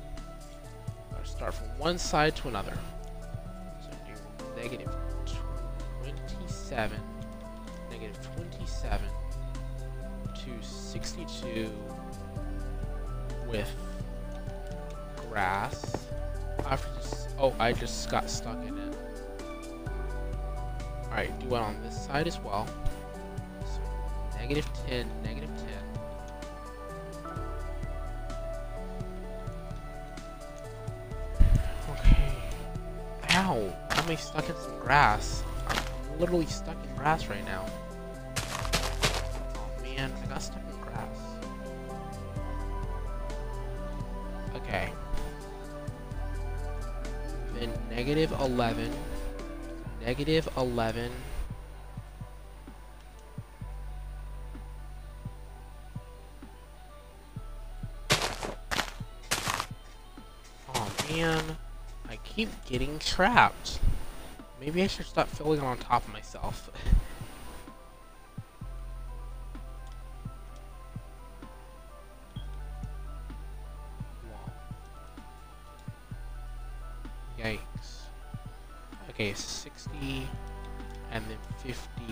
I'll 1.15 1.25
start 1.25 1.53
from 1.53 1.67
one 1.77 1.97
side 1.97 2.35
to 2.37 2.47
another. 2.47 2.73
So 3.81 3.89
do 4.07 4.61
negative 4.61 4.91
27, 6.01 6.99
negative 7.91 8.17
27 8.35 9.07
to 9.07 9.22
62 10.93 11.71
with 13.47 13.67
grass. 15.27 16.07
After 16.67 16.87
this, 16.93 17.27
oh, 17.39 17.55
I 17.59 17.73
just 17.73 18.11
got 18.11 18.29
stuck 18.29 18.63
in 18.63 18.77
it. 18.77 18.95
Alright, 21.05 21.39
do 21.39 21.55
it 21.55 21.59
on 21.59 21.81
this 21.81 22.05
side 22.05 22.27
as 22.27 22.39
well. 22.41 22.67
So 23.65 23.81
negative 24.37 24.69
10, 24.87 25.09
negative 25.23 25.49
10. 25.57 25.67
Okay. 31.89 32.35
Ow! 33.31 33.55
Why 33.55 33.97
am 33.97 34.09
I 34.11 34.15
stuck 34.15 34.47
in 34.47 34.55
some 34.57 34.79
grass? 34.79 35.41
I'm 35.67 36.19
literally 36.19 36.45
stuck 36.45 36.77
in 36.87 36.95
grass 36.95 37.25
right 37.25 37.45
now. 37.45 37.65
Oh 38.37 39.69
man, 39.81 40.11
I 40.23 40.27
got 40.27 40.43
stuck 40.43 40.62
negative 48.05 48.37
11. 48.37 48.91
Negative 50.05 50.49
11. 50.57 51.09
Oh 60.75 60.91
man, 61.09 61.57
I 62.09 62.17
keep 62.25 62.49
getting 62.65 62.99
trapped. 62.99 63.79
Maybe 64.59 64.83
I 64.83 64.87
should 64.87 65.05
stop 65.05 65.29
filling 65.29 65.61
on 65.61 65.77
top 65.77 66.05
of 66.05 66.11
myself. 66.11 66.69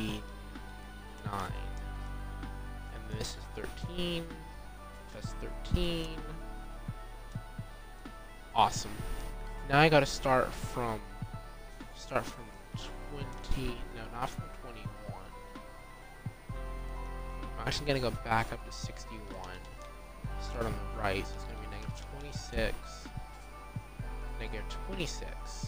59. 0.01 1.51
And 2.93 3.19
this 3.19 3.37
is 3.37 3.65
13. 3.87 4.25
That's 5.13 5.33
13. 5.73 6.07
Awesome. 8.55 8.91
Now 9.69 9.79
I 9.79 9.89
gotta 9.89 10.05
start 10.05 10.51
from 10.51 10.99
start 11.95 12.25
from 12.25 12.43
20 13.55 13.77
no 13.95 14.01
not 14.11 14.29
from 14.29 14.43
21 14.63 14.83
I'm 17.59 17.67
actually 17.67 17.85
gonna 17.85 17.99
go 17.99 18.11
back 18.25 18.51
up 18.51 18.65
to 18.65 18.71
61 18.71 19.21
start 20.41 20.65
on 20.65 20.73
the 20.73 21.01
right 21.01 21.25
so 21.25 21.33
it's 21.35 21.43
gonna 21.45 21.59
be 21.59 21.67
negative 21.75 22.05
26 22.19 22.75
negative 24.39 24.65
26 24.87 25.60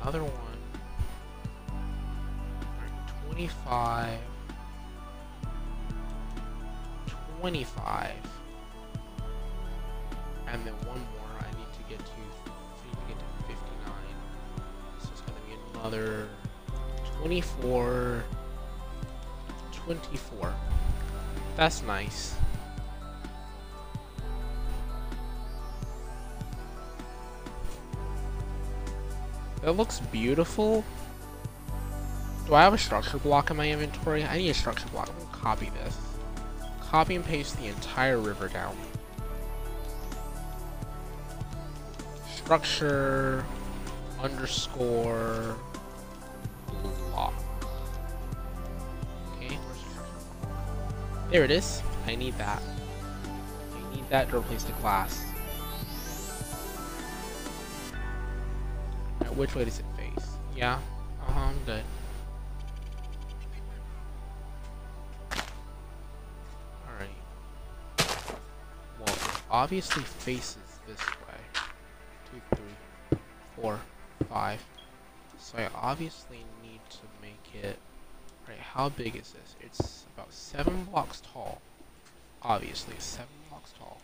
another 0.00 0.22
one 0.22 0.50
25, 3.26 4.18
25, 7.40 8.10
and 10.48 10.66
then 10.66 10.74
one 10.86 10.98
more 10.98 11.38
I 11.38 11.50
need 11.56 11.72
to 11.72 11.82
get 11.88 11.98
to, 11.98 12.20
need 12.84 12.92
to 12.92 13.06
get 13.08 13.18
to 13.18 13.24
59. 13.46 13.92
So 15.00 15.08
it's 15.12 15.20
gonna 15.22 15.40
be 15.48 15.78
another 15.78 16.28
24, 17.20 18.24
24. 19.72 20.54
That's 21.56 21.82
nice. 21.82 22.39
That 29.62 29.72
looks 29.72 30.00
beautiful. 30.00 30.84
Do 32.46 32.54
I 32.54 32.62
have 32.62 32.74
a 32.74 32.78
structure 32.78 33.18
block 33.18 33.50
in 33.50 33.56
my 33.56 33.70
inventory? 33.70 34.24
I 34.24 34.38
need 34.38 34.50
a 34.50 34.54
structure 34.54 34.88
block. 34.88 35.08
I'm 35.10 35.24
gonna 35.24 35.36
copy 35.36 35.70
this. 35.82 35.96
Copy 36.80 37.14
and 37.14 37.24
paste 37.24 37.58
the 37.58 37.66
entire 37.66 38.18
river 38.18 38.48
down. 38.48 38.76
Structure 42.34 43.44
underscore 44.20 45.56
block. 47.12 47.34
Okay, 49.36 49.56
where's 49.56 49.78
the 49.78 49.90
structure 49.90 50.14
block? 50.42 51.30
There 51.30 51.44
it 51.44 51.50
is. 51.50 51.82
I 52.06 52.16
need 52.16 52.36
that. 52.38 52.62
I 53.76 53.94
need 53.94 54.08
that 54.08 54.30
to 54.30 54.38
replace 54.38 54.64
the 54.64 54.72
glass. 54.72 55.29
Which 59.40 59.54
way 59.54 59.64
does 59.64 59.78
it 59.78 59.86
face? 59.96 60.28
Yeah. 60.54 60.78
Uh 61.26 61.32
huh. 61.32 61.40
I'm 61.40 61.56
good. 61.64 61.82
Alright. 66.86 67.08
Well, 68.98 69.08
it 69.08 69.42
obviously 69.50 70.02
faces 70.02 70.58
this 70.86 71.00
way. 71.00 71.62
Two, 72.30 72.54
three, 72.54 73.18
four, 73.56 73.80
five. 74.28 74.62
So 75.38 75.56
I 75.56 75.70
obviously 75.74 76.44
need 76.62 76.80
to 76.90 76.98
make 77.22 77.64
it. 77.64 77.78
Right, 78.46 78.58
how 78.58 78.90
big 78.90 79.16
is 79.16 79.32
this? 79.32 79.56
It's 79.62 80.04
about 80.14 80.34
seven 80.34 80.84
blocks 80.84 81.22
tall. 81.22 81.62
Obviously, 82.42 82.96
seven 82.98 83.32
blocks 83.48 83.72
tall. 83.78 84.02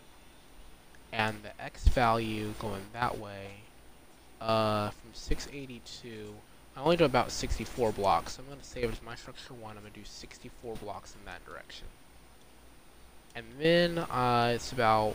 And 1.13 1.43
the 1.43 1.63
x 1.63 1.87
value 1.89 2.55
going 2.59 2.85
that 2.95 3.19
way 3.19 3.67
uh, 4.41 4.91
from 4.91 5.11
682, 5.13 6.35
I 6.77 6.81
only 6.81 6.97
do 6.97 7.05
about 7.05 7.31
64 7.31 7.93
blocks. 7.93 8.35
So 8.35 8.43
I'm 8.43 8.49
going 8.49 8.61
to 8.61 8.65
save 8.65 8.93
as 8.93 9.03
my 9.03 9.15
structure 9.15 9.55
1. 9.55 9.77
I'm 9.77 9.83
going 9.83 9.93
to 9.93 9.99
do 9.99 10.05
64 10.05 10.77
blocks 10.77 11.15
in 11.15 11.25
that 11.25 11.45
direction. 11.47 11.87
And 13.35 13.47
then 13.59 13.99
uh, 13.99 14.53
it's 14.55 14.73
about 14.73 15.15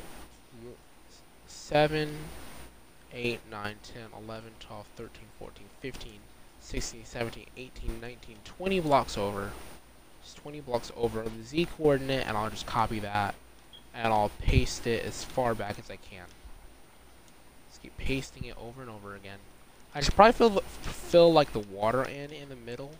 7, 1.48 2.10
8, 3.14 3.40
9, 3.50 3.76
10, 3.84 4.02
11, 4.28 4.52
12, 4.60 4.86
13, 4.96 5.24
14, 5.40 5.66
15, 5.82 6.12
16, 6.60 7.06
17, 7.06 7.46
18, 7.58 8.02
19, 8.02 8.36
20 8.46 8.80
blocks 8.80 9.18
over. 9.18 9.52
Just 10.24 10.38
20 10.38 10.62
blocks 10.62 10.92
over 10.96 11.24
the 11.24 11.44
z 11.44 11.68
coordinate, 11.78 12.28
and 12.28 12.38
I'll 12.38 12.52
just 12.52 12.68
copy 12.68 13.00
that, 13.00 13.34
and 13.96 14.14
I'll 14.14 14.30
paste 14.40 14.86
it 14.86 15.04
as 15.04 15.24
far 15.24 15.56
back 15.56 15.80
as 15.80 15.90
I 15.90 15.96
can 15.96 16.26
keep 17.82 17.98
pasting 17.98 18.46
it 18.46 18.56
over 18.58 18.82
and 18.82 18.90
over 18.90 19.16
again. 19.16 19.40
I 19.94 20.02
should 20.02 20.16
probably 20.16 20.34
fill, 20.34 20.60
fill 20.82 21.34
like 21.34 21.54
the 21.54 21.60
water 21.60 22.04
in 22.04 22.32
in 22.32 22.50
the 22.50 22.56
middle, 22.56 22.92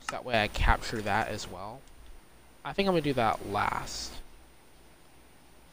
so 0.00 0.06
that 0.10 0.24
way 0.24 0.42
I 0.42 0.48
capture 0.48 1.02
that 1.02 1.28
as 1.28 1.50
well. 1.50 1.80
I 2.64 2.72
think 2.72 2.88
I'm 2.88 2.94
gonna 2.94 3.02
do 3.02 3.12
that 3.14 3.50
last. 3.50 4.12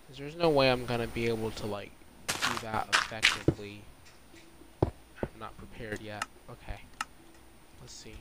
Cause 0.08 0.18
there's 0.18 0.36
no 0.36 0.50
way 0.50 0.72
I'm 0.72 0.86
gonna 0.86 1.08
be 1.08 1.28
able 1.28 1.52
to 1.52 1.66
like 1.66 1.92
do 2.28 2.58
that 2.62 2.88
effectively. 2.94 3.82
I'm 4.84 5.40
not 5.40 5.58
prepared 5.58 6.02
yet. 6.02 6.26
Okay. 6.50 6.80
Let's 7.82 7.94
see. 7.94 8.16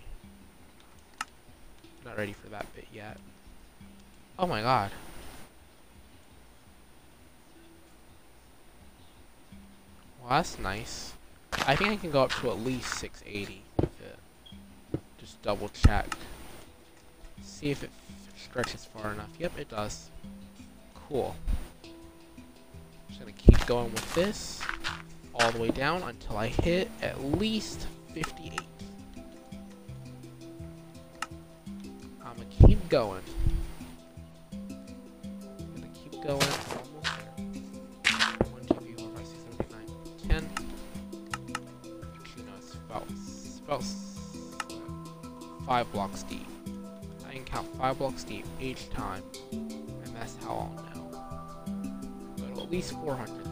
Not 2.04 2.18
ready 2.18 2.32
for 2.32 2.48
that 2.48 2.66
bit 2.74 2.86
yet. 2.92 3.18
Oh 4.38 4.46
my 4.46 4.60
god. 4.60 4.90
Well, 10.24 10.38
that's 10.38 10.58
nice. 10.58 11.12
I 11.66 11.76
think 11.76 11.90
I 11.90 11.96
can 11.96 12.10
go 12.10 12.22
up 12.22 12.32
to 12.40 12.50
at 12.50 12.58
least 12.60 12.94
680 12.94 13.62
with 13.78 14.00
it. 14.00 14.18
Just 15.18 15.42
double 15.42 15.68
check. 15.68 16.06
See 17.42 17.68
if 17.68 17.82
it 17.82 17.90
stretches 18.34 18.86
far 18.86 19.12
enough. 19.12 19.28
Yep, 19.38 19.58
it 19.58 19.68
does. 19.68 20.08
Cool. 20.94 21.36
Just 23.08 23.20
gonna 23.20 23.32
keep 23.32 23.66
going 23.66 23.92
with 23.92 24.14
this 24.14 24.62
all 25.34 25.52
the 25.52 25.58
way 25.58 25.68
down 25.68 26.02
until 26.02 26.38
I 26.38 26.46
hit 26.46 26.90
at 27.02 27.22
least 27.22 27.86
58. 28.14 28.62
I'm 32.24 32.34
gonna 32.34 32.66
keep 32.66 32.88
going. 32.88 33.20
5 45.74 45.92
blocks 45.92 46.22
deep. 46.22 46.46
I 47.28 47.32
can 47.32 47.42
count 47.42 47.66
5 47.78 47.98
blocks 47.98 48.22
deep 48.22 48.46
each 48.60 48.88
time, 48.90 49.24
and 49.50 50.14
that's 50.14 50.36
how 50.44 50.70
I'll 50.70 50.84
know. 50.94 51.10
But 52.36 52.62
at 52.62 52.70
least 52.70 52.92
400. 52.92 53.43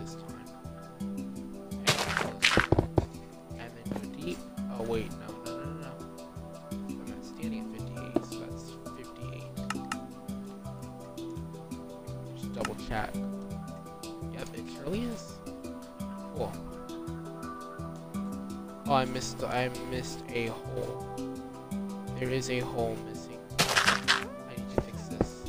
Is 22.42 22.50
a 22.50 22.58
hole 22.58 22.96
missing. 23.06 23.38
I 23.60 24.56
need 24.56 24.68
to 24.74 24.80
fix 24.80 25.02
this. 25.06 25.42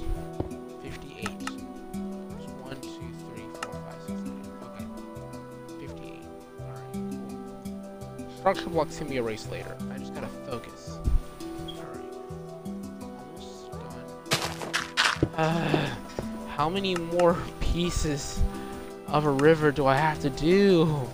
58. 0.84 1.40
There's 1.40 2.50
1, 2.62 2.82
2, 2.82 2.90
3, 2.90 3.46
4, 3.64 3.74
5, 3.74 3.96
6, 4.06 4.20
7. 4.20 4.46
Okay. 4.62 4.86
58. 5.88 6.22
Alright, 6.62 6.94
cool. 8.18 8.32
Structure 8.38 8.70
blocks 8.70 8.98
can 9.00 9.08
be 9.08 9.16
erased 9.16 9.50
later. 9.52 9.76
I 9.92 9.98
just 9.98 10.14
gotta 10.14 10.28
focus. 10.46 11.00
Alright. 11.68 12.14
Almost 13.02 13.72
done. 13.72 15.32
Uh, 15.36 15.96
how 16.56 16.70
many 16.70 16.94
more 16.94 17.36
pieces 17.60 18.40
of 19.08 19.26
a 19.26 19.32
river 19.32 19.72
do 19.72 19.88
I 19.88 19.96
have 19.96 20.20
to 20.20 20.30
do? 20.30 21.10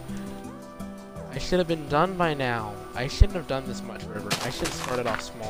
I 1.31 1.37
should 1.37 1.59
have 1.59 1.69
been 1.69 1.87
done 1.87 2.15
by 2.15 2.33
now. 2.33 2.73
I 2.95 3.07
shouldn't 3.07 3.35
have 3.35 3.47
done 3.47 3.65
this 3.65 3.81
much 3.81 4.03
river. 4.03 4.29
I 4.43 4.49
should 4.49 4.67
have 4.67 4.73
started 4.73 5.07
off 5.07 5.21
small 5.21 5.48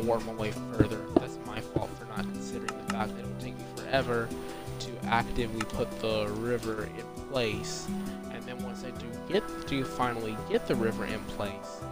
and 0.00 0.08
worked 0.08 0.26
my 0.26 0.32
way 0.32 0.50
further. 0.72 1.00
That's 1.16 1.38
my 1.46 1.60
fault 1.60 1.90
for 1.98 2.06
not 2.06 2.22
considering 2.22 2.72
the 2.86 2.92
fact 2.92 3.14
that 3.14 3.20
it 3.20 3.26
would 3.26 3.40
take 3.40 3.56
me 3.56 3.64
forever 3.76 4.28
to 4.80 4.90
actively 5.04 5.60
put 5.60 5.90
the 6.00 6.26
river 6.38 6.84
in 6.84 7.04
place. 7.30 7.86
And 8.32 8.42
then 8.44 8.58
once 8.64 8.82
I 8.84 8.90
do 8.92 9.06
get 9.28 9.44
to 9.68 9.84
finally 9.84 10.36
get 10.48 10.66
the 10.66 10.74
river 10.74 11.04
in 11.04 11.20
place, 11.24 11.82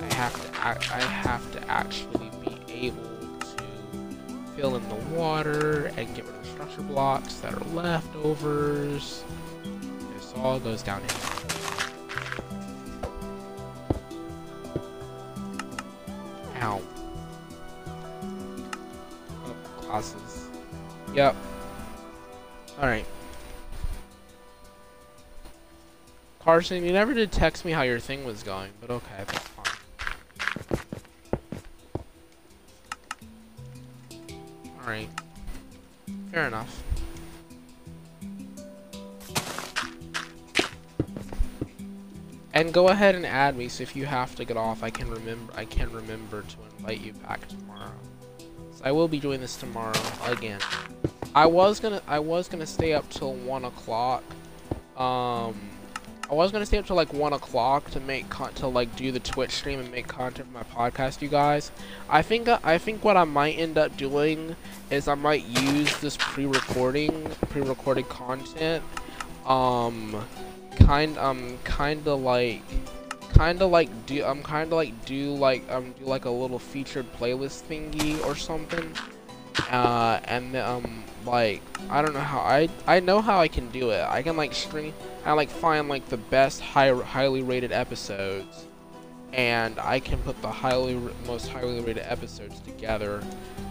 I 0.00 0.14
have 0.14 0.34
to 0.34 0.60
act, 0.60 0.92
I 0.92 1.00
have 1.00 1.52
to 1.52 1.70
actually 1.70 2.30
be 2.44 2.58
able 2.68 3.02
to 3.40 3.64
fill 4.54 4.76
in 4.76 4.86
the 4.88 5.16
water 5.16 5.90
and 5.96 6.14
get 6.14 6.26
rid 6.26 6.34
of 6.34 6.42
the 6.42 6.48
structure 6.48 6.82
blocks 6.82 7.34
that 7.36 7.54
are 7.54 7.64
leftovers. 7.72 9.24
This 10.14 10.34
all 10.36 10.60
goes 10.60 10.82
downhill. 10.82 11.16
Ow. 16.60 16.82
Classes. 19.98 20.48
Yep. 21.12 21.34
Alright. 22.78 23.04
Carson, 26.38 26.84
you 26.84 26.92
never 26.92 27.14
did 27.14 27.32
text 27.32 27.64
me 27.64 27.72
how 27.72 27.82
your 27.82 27.98
thing 27.98 28.24
was 28.24 28.44
going, 28.44 28.70
but 28.80 28.90
okay, 28.90 29.24
that's 29.26 29.48
fine. 29.48 29.66
Alright. 34.80 35.08
Fair 36.30 36.46
enough. 36.46 36.84
And 42.54 42.72
go 42.72 42.88
ahead 42.88 43.16
and 43.16 43.26
add 43.26 43.56
me 43.56 43.68
so 43.68 43.82
if 43.82 43.96
you 43.96 44.06
have 44.06 44.36
to 44.36 44.44
get 44.44 44.56
off, 44.56 44.84
I 44.84 44.90
can 44.90 45.10
remember 45.10 45.52
I 45.56 45.64
can 45.64 45.90
remember 45.90 46.42
to 46.42 46.56
invite 46.78 47.00
you 47.00 47.14
back 47.14 47.48
tomorrow. 47.48 47.77
I 48.82 48.92
will 48.92 49.08
be 49.08 49.18
doing 49.18 49.40
this 49.40 49.56
tomorrow 49.56 49.98
again. 50.24 50.60
I 51.34 51.46
was 51.46 51.80
gonna 51.80 52.02
I 52.06 52.18
was 52.18 52.48
gonna 52.48 52.66
stay 52.66 52.94
up 52.94 53.08
till 53.10 53.34
one 53.34 53.64
o'clock. 53.64 54.22
Um 54.96 55.54
I 56.30 56.34
was 56.34 56.52
gonna 56.52 56.66
stay 56.66 56.76
up 56.78 56.86
till 56.86 56.96
like 56.96 57.12
one 57.12 57.32
o'clock 57.32 57.90
to 57.92 58.00
make 58.00 58.28
con 58.28 58.52
to 58.54 58.66
like 58.66 58.94
do 58.96 59.10
the 59.10 59.20
Twitch 59.20 59.52
stream 59.52 59.80
and 59.80 59.90
make 59.90 60.06
content 60.06 60.48
for 60.48 60.54
my 60.54 60.62
podcast, 60.62 61.22
you 61.22 61.28
guys. 61.28 61.70
I 62.08 62.22
think 62.22 62.48
uh, 62.48 62.58
I 62.62 62.78
think 62.78 63.02
what 63.02 63.16
I 63.16 63.24
might 63.24 63.58
end 63.58 63.78
up 63.78 63.96
doing 63.96 64.54
is 64.90 65.08
I 65.08 65.14
might 65.14 65.44
use 65.44 65.96
this 66.00 66.16
pre-recording, 66.18 67.30
pre-recorded 67.48 68.08
content, 68.08 68.84
um, 69.46 70.22
kind 70.76 71.16
um 71.18 71.58
kind 71.64 72.06
of 72.06 72.20
like 72.20 72.62
kind 73.38 73.62
of 73.62 73.70
like 73.70 74.06
do 74.06 74.24
I'm 74.24 74.42
kind 74.42 74.66
of 74.66 74.76
like 74.76 75.04
do 75.04 75.32
like 75.32 75.62
um 75.70 75.94
do 75.96 76.04
like 76.04 76.24
a 76.24 76.30
little 76.30 76.58
featured 76.58 77.06
playlist 77.14 77.62
thingy 77.68 78.22
or 78.26 78.34
something, 78.34 78.92
uh, 79.70 80.18
and 80.24 80.56
um 80.56 81.04
like 81.24 81.62
I 81.88 82.02
don't 82.02 82.14
know 82.14 82.20
how 82.20 82.40
I 82.40 82.68
I 82.88 82.98
know 82.98 83.22
how 83.22 83.38
I 83.40 83.46
can 83.46 83.68
do 83.70 83.90
it. 83.90 84.04
I 84.08 84.22
can 84.22 84.36
like 84.36 84.52
stream 84.54 84.92
I 85.24 85.32
like 85.32 85.50
find 85.50 85.88
like 85.88 86.08
the 86.08 86.16
best 86.16 86.60
high, 86.60 86.92
highly 86.92 87.42
rated 87.42 87.70
episodes 87.70 88.66
and 89.32 89.78
I 89.78 90.00
can 90.00 90.18
put 90.18 90.40
the 90.42 90.50
highly 90.50 90.98
most 91.26 91.48
highly 91.48 91.80
rated 91.80 92.04
episodes 92.06 92.58
together 92.60 93.22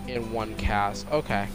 in 0.08 0.32
one 0.32 0.56
cast. 0.56 1.12
Okay. 1.12 1.48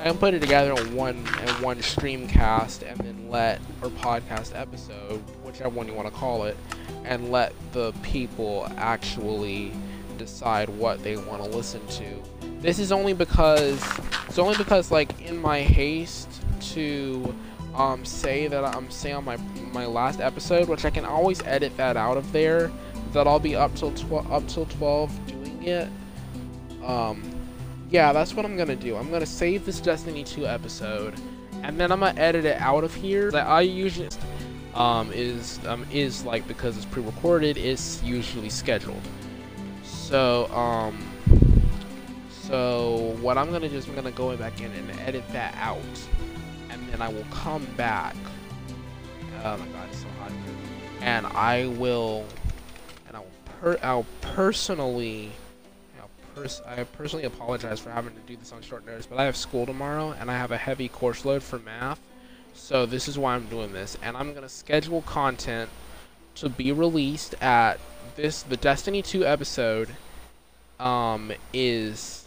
I 0.00 0.04
can 0.04 0.16
put 0.16 0.32
it 0.32 0.40
together 0.40 0.72
in 0.80 0.94
one 0.94 1.16
in 1.16 1.62
one 1.62 1.82
stream 1.82 2.26
cast 2.26 2.82
and 2.82 2.98
then 3.00 3.28
let 3.28 3.60
or 3.82 3.90
podcast 3.90 4.58
episode, 4.58 5.22
whichever 5.44 5.68
one 5.68 5.86
you 5.86 5.92
want 5.92 6.08
to 6.08 6.14
call 6.14 6.44
it, 6.44 6.56
and 7.04 7.30
let 7.30 7.52
the 7.72 7.92
people 8.02 8.66
actually 8.78 9.72
decide 10.16 10.70
what 10.70 11.02
they 11.02 11.18
want 11.18 11.44
to 11.44 11.50
listen 11.50 11.86
to. 11.88 12.22
This 12.60 12.78
is 12.78 12.92
only 12.92 13.12
because 13.12 13.78
it's 14.26 14.38
only 14.38 14.56
because 14.56 14.90
like 14.90 15.20
in 15.20 15.36
my 15.36 15.60
haste 15.60 16.30
to 16.72 17.34
um, 17.74 18.02
say 18.06 18.46
that 18.46 18.64
I'm 18.64 18.90
saying 18.90 19.16
on 19.16 19.24
my 19.26 19.36
my 19.70 19.84
last 19.84 20.18
episode, 20.20 20.66
which 20.66 20.86
I 20.86 20.90
can 20.90 21.04
always 21.04 21.42
edit 21.42 21.76
that 21.76 21.98
out 21.98 22.16
of 22.16 22.32
there, 22.32 22.72
that 23.12 23.26
I'll 23.26 23.38
be 23.38 23.54
up 23.54 23.74
till 23.74 23.92
tw- 23.92 24.30
up 24.30 24.48
till 24.48 24.64
12 24.64 25.26
doing 25.26 25.62
it. 25.64 25.88
Um, 26.82 27.29
yeah, 27.90 28.12
that's 28.12 28.34
what 28.34 28.44
I'm 28.44 28.56
gonna 28.56 28.76
do. 28.76 28.96
I'm 28.96 29.10
gonna 29.10 29.26
save 29.26 29.66
this 29.66 29.80
Destiny 29.80 30.24
2 30.24 30.46
episode, 30.46 31.14
and 31.62 31.78
then 31.78 31.92
I'm 31.92 32.00
gonna 32.00 32.18
edit 32.20 32.44
it 32.44 32.60
out 32.60 32.84
of 32.84 32.94
here. 32.94 33.30
That 33.30 33.46
I 33.46 33.62
usually 33.62 34.08
um, 34.74 35.12
is 35.12 35.58
um, 35.66 35.86
is 35.92 36.24
like 36.24 36.46
because 36.48 36.76
it's 36.76 36.86
pre-recorded, 36.86 37.56
it's 37.56 38.02
usually 38.02 38.50
scheduled. 38.50 39.02
So 39.82 40.46
um, 40.54 40.98
so 42.30 43.16
what 43.20 43.38
I'm 43.38 43.50
gonna 43.50 43.68
do 43.68 43.76
is 43.76 43.88
I'm 43.88 43.94
gonna 43.94 44.10
go 44.10 44.36
back 44.36 44.60
in 44.60 44.72
and 44.72 44.90
edit 45.00 45.24
that 45.32 45.54
out 45.58 45.78
and 46.70 46.88
then 46.88 47.02
I 47.02 47.08
will 47.08 47.26
come 47.30 47.64
back. 47.76 48.14
Oh 49.44 49.56
my 49.56 49.66
god, 49.66 49.88
it's 49.88 49.98
so 49.98 50.06
hot 50.20 50.30
here. 50.30 50.38
And 51.00 51.26
I 51.26 51.66
will, 51.66 52.24
and 53.08 53.16
I 53.16 53.20
will 53.20 53.26
per, 53.60 53.78
I'll 53.82 54.06
personally, 54.20 55.30
I'll 55.32 55.39
pers 56.34 56.62
I 56.66 56.84
personally 56.84 57.24
apologize 57.24 57.80
for 57.80 57.90
having 57.90 58.14
to 58.14 58.20
do 58.26 58.36
this 58.36 58.52
on 58.52 58.62
short 58.62 58.86
notice, 58.86 59.06
but 59.06 59.18
I 59.18 59.24
have 59.24 59.36
school 59.36 59.66
tomorrow 59.66 60.14
and 60.18 60.30
I 60.30 60.34
have 60.38 60.50
a 60.50 60.56
heavy 60.56 60.88
course 60.88 61.24
load 61.24 61.42
for 61.42 61.58
math. 61.58 62.00
So 62.54 62.86
this 62.86 63.08
is 63.08 63.18
why 63.18 63.34
I'm 63.34 63.46
doing 63.46 63.72
this, 63.72 63.96
and 64.02 64.16
I'm 64.16 64.34
gonna 64.34 64.48
schedule 64.48 65.02
content 65.02 65.70
to 66.36 66.48
be 66.48 66.72
released 66.72 67.34
at 67.42 67.78
this 68.16 68.42
the 68.42 68.56
Destiny 68.56 69.02
2 69.02 69.24
episode. 69.24 69.90
Um, 70.78 71.32
is 71.52 72.26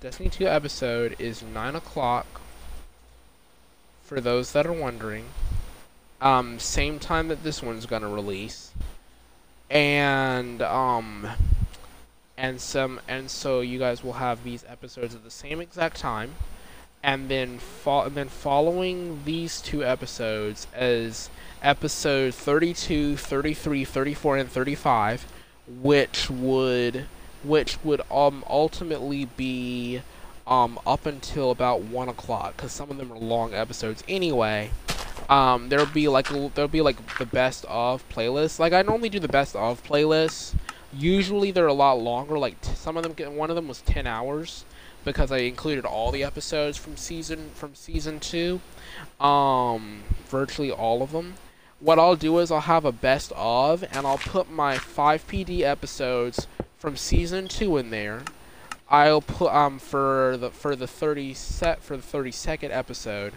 Destiny 0.00 0.28
2 0.28 0.46
episode 0.46 1.16
is 1.18 1.42
nine 1.42 1.74
o'clock 1.74 2.26
for 4.02 4.20
those 4.20 4.52
that 4.52 4.66
are 4.66 4.72
wondering. 4.72 5.26
Um, 6.20 6.58
same 6.58 6.98
time 6.98 7.28
that 7.28 7.42
this 7.44 7.62
one's 7.62 7.86
gonna 7.86 8.08
release, 8.08 8.72
and 9.70 10.62
um, 10.62 11.28
and 12.42 12.60
some 12.60 13.00
and 13.06 13.30
so 13.30 13.60
you 13.60 13.78
guys 13.78 14.02
will 14.02 14.14
have 14.14 14.42
these 14.42 14.64
episodes 14.68 15.14
at 15.14 15.22
the 15.22 15.30
same 15.30 15.60
exact 15.60 15.96
time, 15.96 16.34
and 17.00 17.28
then 17.28 17.58
fo- 17.58 18.02
and 18.02 18.16
then 18.16 18.28
following 18.28 19.20
these 19.24 19.60
two 19.60 19.84
episodes 19.84 20.66
as 20.74 21.30
episode 21.62 22.34
32, 22.34 23.16
33, 23.16 23.84
34, 23.84 24.36
and 24.38 24.50
35, 24.50 25.26
which 25.80 26.28
would 26.28 27.06
which 27.44 27.82
would 27.84 28.00
um 28.10 28.44
ultimately 28.50 29.24
be 29.36 30.02
um, 30.44 30.80
up 30.84 31.06
until 31.06 31.52
about 31.52 31.82
one 31.82 32.08
o'clock 32.08 32.56
because 32.56 32.72
some 32.72 32.90
of 32.90 32.96
them 32.98 33.12
are 33.12 33.18
long 33.18 33.54
episodes 33.54 34.02
anyway. 34.08 34.72
Um, 35.30 35.68
there'll 35.68 35.86
be 35.86 36.08
like 36.08 36.28
there'll 36.28 36.66
be 36.66 36.80
like 36.80 37.18
the 37.18 37.26
best 37.26 37.64
of 37.68 38.06
playlists. 38.08 38.58
Like 38.58 38.72
I 38.72 38.82
normally 38.82 39.10
do 39.10 39.20
the 39.20 39.28
best 39.28 39.54
of 39.54 39.80
playlists. 39.84 40.54
Usually 40.92 41.50
they're 41.50 41.66
a 41.66 41.72
lot 41.72 42.00
longer. 42.00 42.38
Like 42.38 42.56
some 42.62 42.96
of 42.96 43.02
them, 43.02 43.36
one 43.36 43.50
of 43.50 43.56
them 43.56 43.68
was 43.68 43.80
ten 43.82 44.06
hours 44.06 44.64
because 45.04 45.32
I 45.32 45.38
included 45.38 45.84
all 45.84 46.10
the 46.10 46.24
episodes 46.24 46.76
from 46.76 46.96
season 46.96 47.50
from 47.54 47.74
season 47.74 48.20
two. 48.20 48.60
Um, 49.20 50.02
virtually 50.26 50.70
all 50.70 51.02
of 51.02 51.12
them. 51.12 51.34
What 51.80 51.98
I'll 51.98 52.16
do 52.16 52.38
is 52.38 52.52
I'll 52.52 52.60
have 52.60 52.84
a 52.84 52.92
best 52.92 53.32
of, 53.34 53.82
and 53.82 54.06
I'll 54.06 54.18
put 54.18 54.50
my 54.50 54.78
five 54.78 55.26
PD 55.26 55.62
episodes 55.62 56.46
from 56.78 56.96
season 56.96 57.48
two 57.48 57.76
in 57.76 57.90
there 57.90 58.22
I'll 58.92 59.22
put 59.22 59.50
um 59.54 59.78
for 59.78 60.36
the 60.36 60.50
for 60.50 60.76
the 60.76 60.86
30 60.86 61.32
set 61.32 61.82
for 61.82 61.96
the 61.96 62.02
32nd 62.02 62.70
episode, 62.70 63.32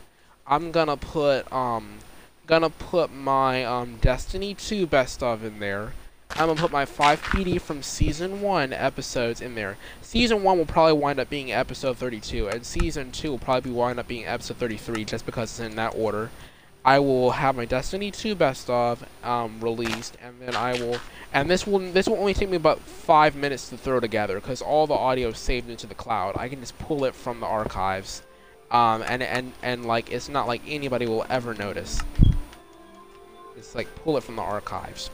I'm 0.46 0.74
gonna 0.74 0.98
put 0.98 1.52
um 1.52 2.00
gonna 2.46 2.70
put 2.70 3.14
my 3.14 3.64
um 3.64 3.98
Destiny 4.02 4.54
2 4.54 4.86
best 4.86 5.24
of 5.24 5.46
in 5.46 5.60
there. 5.60 5.94
I'm 6.32 6.48
gonna 6.48 6.60
put 6.60 6.72
my 6.72 6.86
5 6.86 7.22
PD 7.22 7.62
from 7.62 7.82
season 7.82 8.42
1 8.42 8.74
episodes 8.74 9.42
in 9.42 9.56
there. 9.56 9.78
Season 10.02 10.44
1 10.44 10.58
will 10.58 10.66
probably 10.66 10.94
wind 10.94 11.20
up 11.20 11.30
being 11.30 11.52
episode 11.52 11.98
32 11.98 12.50
and 12.50 12.66
season 12.66 13.12
2 13.12 13.32
will 13.32 13.40
probably 13.40 13.72
wind 13.72 14.00
up 14.00 14.08
being 14.08 14.26
episode 14.26 14.58
33 14.58 15.06
just 15.06 15.26
because 15.26 15.52
it's 15.52 15.60
in 15.60 15.76
that 15.78 15.96
order. 15.96 16.30
I 16.86 17.00
will 17.00 17.32
have 17.32 17.56
my 17.56 17.66
Destiny 17.66 18.12
2 18.12 18.36
best 18.36 18.70
of 18.70 19.04
um, 19.24 19.60
released, 19.60 20.18
and 20.22 20.40
then 20.40 20.56
I 20.56 20.74
will, 20.74 21.00
and 21.34 21.50
this 21.50 21.66
will 21.66 21.80
this 21.80 22.08
will 22.08 22.18
only 22.18 22.36
take 22.36 22.48
me 22.48 22.58
about 22.58 22.80
five 22.80 23.36
minutes 23.36 23.70
to 23.70 23.78
throw 23.78 24.00
together 24.00 24.36
because 24.36 24.62
all 24.62 24.86
the 24.86 24.94
audio 24.94 25.30
is 25.30 25.40
saved 25.40 25.68
into 25.68 25.88
the 25.88 25.96
cloud. 25.96 26.36
I 26.38 26.48
can 26.48 26.60
just 26.60 26.78
pull 26.78 27.06
it 27.06 27.16
from 27.16 27.40
the 27.40 27.48
archives, 27.48 28.22
um, 28.70 29.04
and 29.08 29.24
and 29.24 29.54
and 29.64 29.86
like 29.86 30.12
it's 30.12 30.30
not 30.30 30.48
like 30.48 30.62
anybody 30.68 31.08
will 31.08 31.26
ever 31.28 31.56
notice. 31.56 32.00
It's 33.58 33.74
like 33.74 33.88
pull 33.96 34.16
it 34.18 34.24
from 34.24 34.36
the 34.36 34.44
archives. 34.44 35.10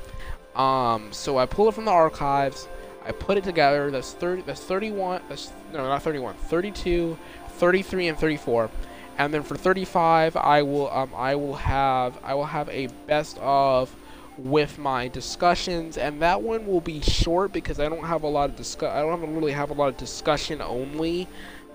Um, 0.56 1.12
so 1.12 1.38
I 1.38 1.46
pull 1.46 1.70
it 1.70 1.76
from 1.76 1.86
the 1.86 1.92
archives. 1.92 2.68
I 3.06 3.12
put 3.12 3.38
it 3.38 3.44
together. 3.44 3.90
That's 3.90 4.14
30. 4.14 4.44
That's 4.44 4.62
31. 4.62 5.22
That's 5.30 5.52
no, 5.74 5.84
not 5.84 6.04
31. 6.04 6.36
32, 6.36 7.18
33, 7.50 8.08
and 8.08 8.18
34 8.18 8.70
and 9.18 9.34
then 9.34 9.44
for 9.44 9.56
35 9.56 10.36
I 10.36 10.64
will 10.64 10.90
um, 10.90 11.12
I 11.16 11.36
will 11.36 11.56
have 11.56 12.18
I 12.24 12.34
will 12.34 12.46
have 12.46 12.70
a 12.70 12.88
best 13.08 13.38
of 13.40 13.94
with 14.38 14.80
my 14.80 15.08
discussions 15.10 15.98
and 15.98 16.22
that 16.22 16.42
one 16.42 16.66
will 16.66 16.82
be 16.82 17.02
short 17.02 17.54
because 17.54 17.80
I 17.80 17.90
don't 17.90 18.06
have 18.06 18.24
a 18.24 18.28
lot 18.28 18.50
of 18.50 18.56
discuss 18.56 18.92
I 18.92 19.02
don't 19.02 19.36
really 19.36 19.52
have 19.52 19.70
a 19.70 19.74
lot 19.74 19.90
of 19.90 19.98
discussion 19.98 20.62
only 20.62 21.28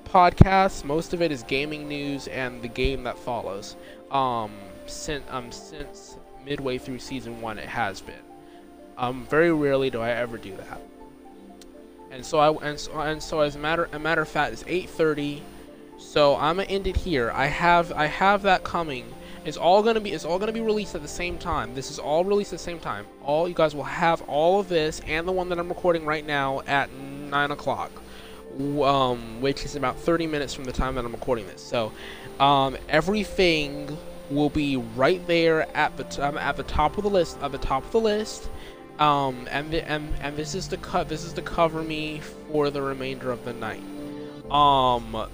podcasts 0.07 0.85
most 0.85 1.12
of 1.14 1.22
it 1.22 1.31
is 1.31 1.43
gaming 1.45 1.87
news 1.87 2.27
and 2.29 2.62
the 2.62 2.68
game 2.68 3.05
that 3.05 3.18
follows 3.18 3.77
um 4.11 4.53
since 4.87 5.24
um 5.31 5.53
since 5.53 6.16
midway 6.45 6.79
through 6.79 6.99
season 6.99 7.41
1 7.41 7.59
it 7.59 7.68
has 7.68 8.01
been 8.01 8.26
um 8.99 9.26
very 9.26 9.53
rarely 9.53 9.90
do 9.90 10.01
I 10.01 10.11
ever 10.11 10.38
do 10.38 10.57
that 10.57 10.80
and 12.11 12.24
so 12.24 12.38
I 12.38 12.68
and 12.68 12.78
so, 12.78 13.01
and 13.01 13.22
so 13.22 13.40
as 13.40 13.57
a 13.57 13.59
matter 13.59 13.88
a 13.92 13.99
matter 13.99 14.22
of 14.22 14.28
fact 14.28 14.53
it's 14.53 14.64
8:30 14.64 15.42
so 15.99 16.36
I'm 16.36 16.57
gonna 16.57 16.68
end 16.68 16.86
it 16.86 16.97
here. 16.97 17.30
I 17.34 17.47
have 17.47 17.92
I 17.92 18.07
have 18.07 18.42
that 18.42 18.64
coming. 18.64 19.07
It's 19.44 19.57
all 19.57 19.82
gonna 19.82 20.01
be 20.01 20.12
it's 20.12 20.24
all 20.24 20.38
gonna 20.38 20.53
be 20.53 20.61
released 20.61 20.94
at 20.94 21.03
the 21.03 21.09
same 21.09 21.38
time. 21.38 21.74
This 21.74 21.90
is 21.90 21.99
all 21.99 22.24
released 22.24 22.53
at 22.53 22.59
the 22.59 22.64
same 22.64 22.78
time. 22.78 23.07
All 23.22 23.49
you 23.49 23.55
guys 23.55 23.74
will 23.74 23.84
have 23.84 24.22
all 24.22 24.61
of 24.61 24.68
this 24.68 25.01
and 25.07 25.26
the 25.26 25.32
one 25.32 25.49
that 25.49 25.59
I'm 25.59 25.68
recording 25.68 26.05
right 26.05 26.26
now 26.26 26.61
at 26.66 26.92
nine 26.92 27.51
o'clock, 27.51 27.90
um, 28.59 29.40
which 29.40 29.64
is 29.64 29.76
about 29.76 29.99
30 29.99 30.26
minutes 30.26 30.53
from 30.53 30.64
the 30.64 30.72
time 30.72 30.94
that 30.97 31.05
I'm 31.05 31.12
recording 31.12 31.47
this. 31.47 31.62
So 31.62 31.92
um, 32.40 32.76
everything 32.88 33.97
will 34.28 34.51
be 34.51 34.76
right 34.76 35.24
there 35.26 35.68
at 35.76 35.97
the 35.97 36.26
um, 36.26 36.36
at 36.36 36.57
the 36.57 36.64
top 36.64 36.99
of 36.99 37.05
the 37.05 37.11
list 37.11 37.38
at 37.40 37.53
the 37.53 37.59
top 37.59 37.84
of 37.84 37.92
the 37.92 38.01
list. 38.01 38.51
Um, 38.99 39.47
and, 39.51 39.70
the, 39.70 39.86
and 39.86 40.14
and 40.20 40.36
this 40.36 40.55
is 40.55 40.68
to 40.68 40.78
cut 40.78 41.09
this 41.09 41.22
is 41.22 41.34
to 41.34 41.42
cover 41.42 41.82
me 41.82 42.20
for 42.51 42.70
the 42.70 42.80
remainder 42.80 43.30
of 43.30 43.44
the 43.44 43.53
night. 43.53 43.82
Um, 44.51 45.28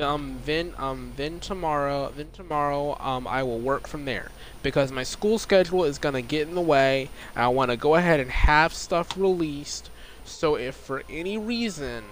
um, 0.00 0.38
then 0.44 0.74
um, 0.76 1.12
then 1.16 1.40
tomorrow, 1.40 2.12
then 2.14 2.28
tomorrow, 2.32 2.98
um, 3.00 3.26
I 3.26 3.42
will 3.42 3.58
work 3.58 3.86
from 3.86 4.04
there 4.04 4.30
because 4.62 4.92
my 4.92 5.02
school 5.02 5.38
schedule 5.38 5.84
is 5.84 5.98
gonna 5.98 6.22
get 6.22 6.48
in 6.48 6.54
the 6.54 6.60
way. 6.60 7.08
I 7.34 7.48
want 7.48 7.70
to 7.70 7.76
go 7.76 7.94
ahead 7.94 8.20
and 8.20 8.30
have 8.30 8.74
stuff 8.74 9.16
released. 9.16 9.90
So 10.24 10.56
if 10.56 10.74
for 10.74 11.02
any 11.08 11.38
reason, 11.38 12.04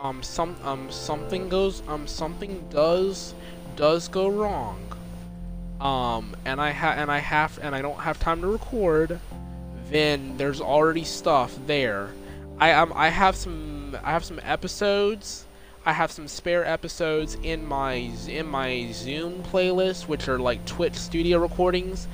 um, 0.00 0.22
some 0.22 0.54
um 0.62 0.90
something 0.90 1.48
goes 1.48 1.82
um 1.88 2.06
something 2.06 2.64
does 2.70 3.34
does 3.74 4.06
go 4.06 4.28
wrong, 4.28 4.80
um, 5.80 6.36
and 6.44 6.60
I 6.60 6.70
ha 6.72 6.90
and 6.90 7.10
I 7.10 7.18
have 7.18 7.58
and 7.62 7.74
I 7.74 7.82
don't 7.82 8.00
have 8.00 8.20
time 8.20 8.42
to 8.42 8.46
record, 8.46 9.18
then 9.92 10.36
there's 10.36 10.60
already 10.60 11.04
stuff 11.04 11.56
there. 11.66 12.10
I 12.58 12.72
um 12.72 12.92
I 12.94 13.08
have 13.08 13.36
some 13.36 13.96
I 14.02 14.12
have 14.12 14.24
some 14.24 14.40
episodes. 14.42 15.46
I 15.84 15.92
have 15.92 16.12
some 16.12 16.28
spare 16.28 16.64
episodes 16.64 17.36
in 17.42 17.66
my 17.66 17.94
in 18.28 18.46
my 18.46 18.90
Zoom 18.92 19.42
playlist, 19.42 20.06
which 20.06 20.28
are 20.28 20.38
like 20.38 20.64
Twitch 20.64 20.94
studio 20.94 21.38
recordings 21.38 22.06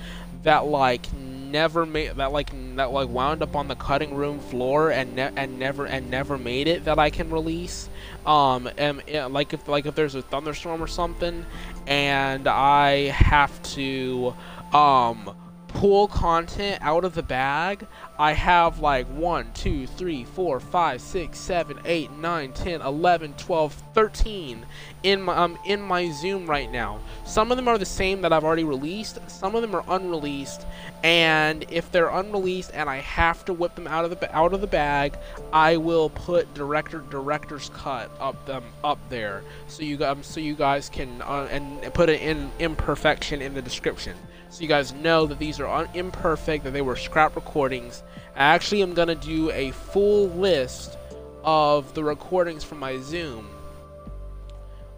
that 0.43 0.67
like 0.67 1.13
never 1.13 1.87
made 1.87 2.17
that 2.17 2.33
like 2.33 2.51
that 2.77 2.93
like 2.93 3.09
wound 3.09 3.43
up 3.43 3.57
on 3.57 3.69
the 3.69 3.75
cutting 3.75 4.15
room 4.15 4.39
floor 4.39 4.91
and 4.91 5.17
ne- 5.17 5.33
and 5.37 5.59
never 5.59 5.87
and 5.87 6.11
never 6.11 6.39
made 6.39 6.67
it 6.67 6.85
that 6.85 6.99
I 6.99 7.11
can 7.11 7.31
release. 7.31 7.89
Um, 8.27 8.69
and, 8.77 9.03
and 9.09 9.33
like 9.33 9.53
if 9.53 9.69
like 9.69 9.87
if 9.87 9.95
there's 9.95 10.15
a 10.15 10.23
thunderstorm 10.23 10.83
or 10.83 10.87
something, 10.87 11.45
and 11.87 12.49
I 12.49 13.09
have 13.09 13.63
to 13.75 14.35
um 14.73 15.35
pull 15.79 16.09
content 16.09 16.83
out 16.83 17.05
of 17.05 17.15
the 17.15 17.23
bag, 17.23 17.87
I 18.19 18.33
have 18.33 18.81
like 18.81 19.07
1, 19.07 19.53
2, 19.55 19.87
3, 19.87 20.25
4, 20.25 20.59
5, 20.59 21.01
6, 21.01 21.39
7, 21.39 21.79
8, 21.85 22.11
9, 22.11 22.53
10, 22.53 22.83
11, 22.83 23.35
12, 23.35 23.73
13 23.95 24.67
in 25.05 25.23
my, 25.23 25.37
um, 25.37 25.57
in 25.65 25.81
my 25.81 26.11
Zoom 26.11 26.51
right 26.51 26.69
now. 26.69 26.99
Some 27.25 27.53
of 27.53 27.57
them 27.57 27.69
are 27.69 27.79
the 27.79 27.87
same 27.87 28.23
that 28.23 28.33
I've 28.33 28.43
already 28.43 28.65
released, 28.65 29.21
some 29.31 29.55
of 29.55 29.63
them 29.63 29.73
are 29.73 29.85
unreleased, 29.87 30.67
and 31.05 31.65
if 31.71 31.93
they're 31.93 32.09
unreleased 32.09 32.73
and 32.75 32.91
I 32.91 32.97
have 32.97 33.45
to 33.45 33.55
whip 33.55 33.77
them 33.77 33.87
out 33.87 34.05
of 34.05 34.11
the 34.11 34.37
out 34.37 34.53
of 34.53 34.61
the 34.61 34.67
bag, 34.67 35.17
I 35.53 35.77
will 35.77 36.11
put 36.11 36.53
director 36.55 37.05
director's 37.09 37.71
cut 37.73 38.11
up 38.19 38.45
them 38.47 38.65
up 38.83 38.99
there 39.11 39.45
so 39.69 39.85
you 39.85 40.05
um, 40.05 40.25
so 40.25 40.41
you 40.41 40.57
guys 40.57 40.89
can 40.89 41.23
uh, 41.23 41.47
and 41.53 41.95
put 41.95 42.09
it 42.09 42.21
in 42.21 42.51
imperfection 42.59 43.41
in 43.41 43.55
the 43.55 43.63
description 43.63 44.17
so 44.51 44.63
you 44.63 44.69
guys 44.69 44.93
know 44.93 45.27
that 45.27 45.39
these 45.39 45.61
are 45.61 45.89
imperfect, 45.95 46.65
that 46.65 46.73
they 46.73 46.83
were 46.83 46.97
scrap 46.97 47.37
recordings. 47.37 48.03
I 48.35 48.45
actually 48.55 48.83
am 48.83 48.95
going 48.95 49.09
to 49.09 49.15
do 49.15 49.51
a 49.51 49.73
full 49.73 50.29
list 50.31 50.97
of 51.45 51.95
the 51.95 52.05
recordings 52.05 52.65
from 52.65 52.79
my 52.79 52.99
Zoom. 52.99 53.49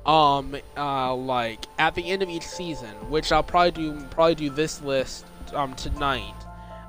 Um, 0.07 0.57
uh, 0.77 1.15
like 1.15 1.67
at 1.79 1.95
the 1.95 2.09
end 2.11 2.23
of 2.23 2.31
each 2.31 2.47
season, 2.47 2.91
which 3.11 3.33
I'll 3.33 3.43
probably 3.43 3.71
do 3.71 4.01
probably 4.11 4.35
do 4.35 4.51
this 4.51 4.81
list 4.83 5.27
um 5.53 5.75
tonight, 5.75 6.35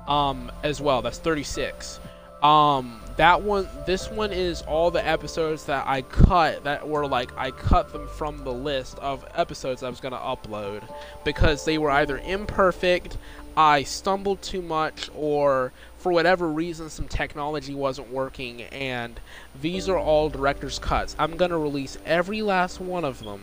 um 0.08 0.50
as 0.62 0.80
well. 0.80 1.02
That's 1.02 1.18
36. 1.18 2.00
Um, 2.42 3.00
that 3.16 3.42
one, 3.42 3.68
this 3.86 4.10
one 4.10 4.32
is 4.32 4.62
all 4.62 4.90
the 4.90 5.06
episodes 5.06 5.64
that 5.66 5.86
I 5.86 6.02
cut 6.02 6.64
that 6.64 6.88
were 6.88 7.06
like 7.06 7.30
I 7.36 7.50
cut 7.50 7.92
them 7.92 8.08
from 8.08 8.42
the 8.42 8.52
list 8.52 8.98
of 8.98 9.24
episodes 9.34 9.82
I 9.82 9.90
was 9.90 10.00
gonna 10.00 10.16
upload 10.16 10.82
because 11.24 11.64
they 11.64 11.78
were 11.78 11.90
either 11.90 12.18
imperfect, 12.18 13.16
I 13.56 13.82
stumbled 13.82 14.40
too 14.40 14.62
much, 14.62 15.10
or 15.14 15.72
for 15.98 16.10
whatever 16.10 16.48
reason 16.48 16.88
some 16.88 17.06
technology 17.06 17.74
wasn't 17.74 18.10
working. 18.10 18.62
And 18.62 19.20
these 19.60 19.88
are 19.88 19.98
all 19.98 20.28
director's 20.28 20.78
cuts. 20.78 21.14
I'm 21.18 21.36
gonna 21.36 21.58
release 21.58 21.98
every 22.06 22.42
last 22.42 22.80
one 22.80 23.04
of 23.04 23.22
them, 23.22 23.42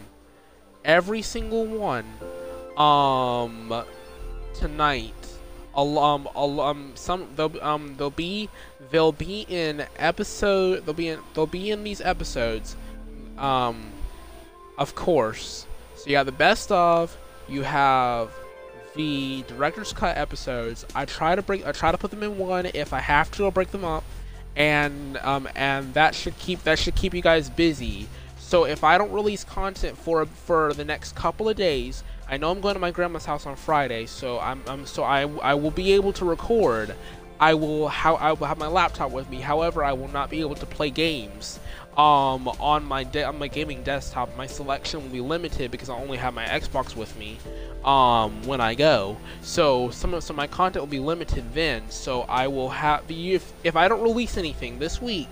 every 0.84 1.22
single 1.22 1.66
one, 1.66 2.06
um, 2.76 3.86
tonight 4.56 5.14
um, 5.76 6.28
um, 6.36 6.92
some 6.96 7.28
they'll 7.36 7.54
um 7.62 7.96
they'll 7.98 8.10
be 8.10 8.50
they'll 8.92 9.12
be 9.12 9.46
in 9.48 9.86
episode 9.98 10.86
they'll 10.86 10.96
be 10.96 11.10
in 11.10 11.20
they'll 11.34 11.48
be 11.48 11.72
in 11.72 11.84
these 11.84 12.02
episodes, 12.02 12.76
um, 13.38 13.92
of 14.78 14.96
course. 14.96 15.66
So 15.96 16.10
you 16.10 16.16
have 16.18 16.26
the 16.26 16.32
best 16.32 16.72
of, 16.72 17.18
you 17.48 17.64
have 17.64 18.32
the 18.96 19.44
director's 19.48 19.94
cut 19.94 20.18
episodes. 20.18 20.86
I 20.96 21.06
try 21.06 21.36
to 21.36 21.42
break 21.42 21.66
I 21.66 21.72
try 21.72 21.92
to 21.92 21.98
put 21.98 22.12
them 22.12 22.24
in 22.24 22.38
one. 22.38 22.66
If 22.68 22.94
I 22.94 23.00
have 23.00 23.32
to, 23.32 23.46
I'll 23.46 23.52
break 23.52 23.72
them 23.72 23.86
up, 23.86 24.04
and 24.56 25.18
um 25.18 25.48
and 25.56 25.94
that 25.94 26.16
should 26.16 26.38
keep 26.40 26.64
that 26.64 26.80
should 26.80 26.96
keep 26.96 27.14
you 27.14 27.22
guys 27.22 27.50
busy. 27.50 28.08
So 28.40 28.66
if 28.66 28.84
I 28.84 28.98
don't 28.98 29.12
release 29.12 29.44
content 29.44 29.98
for 29.98 30.26
for 30.26 30.74
the 30.74 30.84
next 30.84 31.16
couple 31.16 31.48
of 31.48 31.56
days, 31.56 32.04
I 32.30 32.38
know 32.38 32.52
I'm 32.52 32.62
going 32.62 32.76
to 32.76 32.80
my 32.80 32.92
grandma's 32.92 33.26
house 33.26 33.46
on 33.46 33.56
Friday, 33.56 34.06
so 34.06 34.40
I'm, 34.40 34.62
I'm 34.68 34.86
so 34.86 35.04
I, 35.04 35.22
I 35.22 35.56
will 35.56 35.72
be 35.72 35.94
able 35.94 36.14
to 36.14 36.26
record. 36.26 36.96
I 37.40 37.54
will 37.54 37.88
how 37.88 38.16
I 38.16 38.34
will 38.34 38.48
have 38.48 38.58
my 38.58 38.68
laptop 38.68 39.12
with 39.12 39.30
me. 39.30 39.40
However, 39.40 39.84
I 39.84 39.94
will 39.94 40.10
not 40.10 40.30
be 40.30 40.42
able 40.42 40.56
to 40.56 40.66
play 40.66 40.90
games 40.90 41.60
um, 41.98 42.48
on 42.60 42.84
my 42.84 43.06
on 43.26 43.40
my 43.40 43.48
gaming 43.48 43.82
desktop. 43.84 44.36
My 44.38 44.46
selection 44.46 45.02
will 45.02 45.10
be 45.10 45.22
limited 45.22 45.72
because 45.72 45.90
I 45.90 45.96
only 45.96 46.18
have 46.18 46.34
my 46.34 46.46
Xbox 46.46 46.96
with 46.96 47.18
me 47.18 47.38
um, 47.84 48.44
when 48.44 48.62
I 48.62 48.76
go. 48.76 49.18
So 49.42 49.90
some 49.90 50.14
of 50.14 50.24
so 50.24 50.34
my 50.34 50.48
content 50.48 50.84
will 50.84 50.92
be 50.92 51.00
limited 51.00 51.46
then. 51.54 51.90
So 51.90 52.24
I 52.24 52.48
will 52.48 52.70
have 52.70 53.04
if 53.10 53.54
if 53.64 53.76
I 53.76 53.88
don't 53.88 54.04
release 54.04 54.38
anything 54.38 54.78
this 54.78 55.02
week 55.02 55.30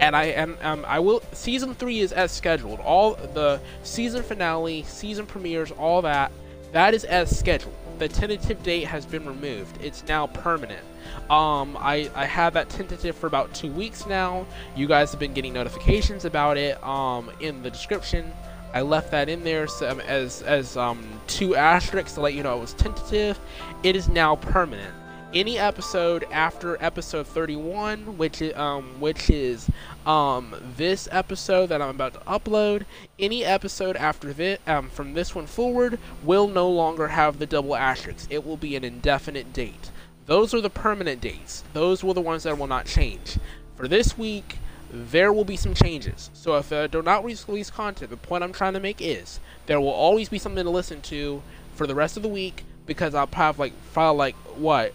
and 0.00 0.16
I 0.16 0.24
and 0.24 0.56
um, 0.62 0.84
I 0.86 0.98
will. 0.98 1.22
Season 1.32 1.74
three 1.74 2.00
is 2.00 2.12
as 2.12 2.32
scheduled. 2.32 2.80
All 2.80 3.14
the 3.14 3.60
season 3.82 4.22
finale, 4.22 4.82
season 4.84 5.26
premieres, 5.26 5.70
all 5.72 6.02
that. 6.02 6.32
That 6.72 6.94
is 6.94 7.04
as 7.04 7.36
scheduled. 7.36 7.74
The 7.98 8.08
tentative 8.08 8.62
date 8.62 8.84
has 8.84 9.06
been 9.06 9.26
removed. 9.26 9.78
It's 9.82 10.04
now 10.08 10.26
permanent. 10.26 10.84
Um, 11.30 11.76
I 11.78 12.10
I 12.14 12.24
had 12.24 12.54
that 12.54 12.68
tentative 12.68 13.16
for 13.16 13.26
about 13.26 13.54
two 13.54 13.70
weeks 13.70 14.06
now. 14.06 14.46
You 14.74 14.86
guys 14.86 15.10
have 15.12 15.20
been 15.20 15.34
getting 15.34 15.52
notifications 15.52 16.24
about 16.24 16.56
it. 16.56 16.82
Um, 16.82 17.30
in 17.40 17.62
the 17.62 17.70
description. 17.70 18.32
I 18.74 18.80
left 18.80 19.10
that 19.10 19.28
in 19.28 19.44
there 19.44 19.66
so, 19.66 19.90
um, 19.90 20.00
as 20.00 20.40
as 20.42 20.78
um, 20.78 21.06
two 21.26 21.54
asterisks 21.54 22.14
to 22.14 22.22
let 22.22 22.32
you 22.32 22.42
know 22.42 22.56
it 22.56 22.60
was 22.60 22.72
tentative. 22.72 23.38
It 23.82 23.96
is 23.96 24.08
now 24.08 24.36
permanent 24.36 24.94
any 25.34 25.58
episode 25.58 26.24
after 26.30 26.82
episode 26.82 27.26
31, 27.26 28.18
which 28.18 28.42
is, 28.42 28.54
um, 28.56 29.00
which 29.00 29.30
is 29.30 29.68
um, 30.06 30.54
this 30.76 31.08
episode 31.10 31.68
that 31.68 31.80
I'm 31.80 31.90
about 31.90 32.14
to 32.14 32.20
upload, 32.20 32.84
any 33.18 33.44
episode 33.44 33.96
after 33.96 34.32
this, 34.32 34.58
um, 34.66 34.90
from 34.90 35.14
this 35.14 35.34
one 35.34 35.46
forward, 35.46 35.98
will 36.22 36.48
no 36.48 36.68
longer 36.68 37.08
have 37.08 37.38
the 37.38 37.46
double 37.46 37.74
asterisks. 37.74 38.28
It 38.30 38.44
will 38.46 38.56
be 38.56 38.76
an 38.76 38.84
indefinite 38.84 39.52
date. 39.52 39.90
Those 40.26 40.54
are 40.54 40.60
the 40.60 40.70
permanent 40.70 41.20
dates. 41.20 41.64
Those 41.72 42.04
were 42.04 42.14
the 42.14 42.20
ones 42.20 42.44
that 42.44 42.58
will 42.58 42.66
not 42.66 42.86
change. 42.86 43.38
For 43.76 43.88
this 43.88 44.16
week, 44.16 44.58
there 44.90 45.32
will 45.32 45.44
be 45.44 45.56
some 45.56 45.74
changes. 45.74 46.30
So 46.34 46.56
if 46.56 46.72
I 46.72 46.86
do 46.86 47.02
not 47.02 47.24
release 47.24 47.70
content, 47.70 48.10
the 48.10 48.16
point 48.16 48.44
I'm 48.44 48.52
trying 48.52 48.74
to 48.74 48.80
make 48.80 49.00
is 49.00 49.40
there 49.66 49.80
will 49.80 49.88
always 49.88 50.28
be 50.28 50.38
something 50.38 50.64
to 50.64 50.70
listen 50.70 51.00
to 51.02 51.42
for 51.74 51.86
the 51.86 51.94
rest 51.94 52.16
of 52.18 52.22
the 52.22 52.28
week 52.28 52.64
because 52.84 53.14
I'll 53.14 53.28
have 53.32 53.58
like 53.58 53.72
file 53.92 54.14
like 54.14 54.34
what 54.56 54.92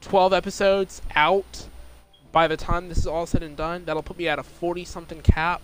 12 0.00 0.32
episodes 0.32 1.02
out 1.14 1.66
by 2.32 2.46
the 2.46 2.56
time 2.56 2.88
this 2.88 2.98
is 2.98 3.06
all 3.06 3.26
said 3.26 3.42
and 3.42 3.56
done. 3.56 3.84
That'll 3.84 4.02
put 4.02 4.18
me 4.18 4.28
at 4.28 4.38
a 4.38 4.42
40 4.42 4.84
something 4.84 5.20
cap. 5.20 5.60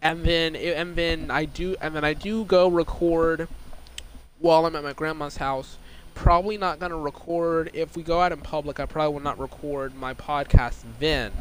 And 0.00 0.24
then 0.24 0.54
and 0.54 0.94
then 0.94 1.30
I 1.30 1.44
do 1.44 1.76
and 1.80 1.94
then 1.94 2.04
I 2.04 2.14
do 2.14 2.44
go 2.44 2.68
record 2.68 3.48
while 4.38 4.64
I'm 4.64 4.76
at 4.76 4.84
my 4.84 4.92
grandma's 4.92 5.38
house. 5.38 5.76
Probably 6.14 6.56
not 6.56 6.78
gonna 6.78 6.96
record 6.96 7.70
if 7.74 7.96
we 7.96 8.02
go 8.02 8.20
out 8.20 8.30
in 8.30 8.40
public. 8.40 8.78
I 8.78 8.86
probably 8.86 9.14
will 9.14 9.22
not 9.22 9.38
record 9.38 9.96
my 9.96 10.14
podcast 10.14 10.82
then 11.00 11.32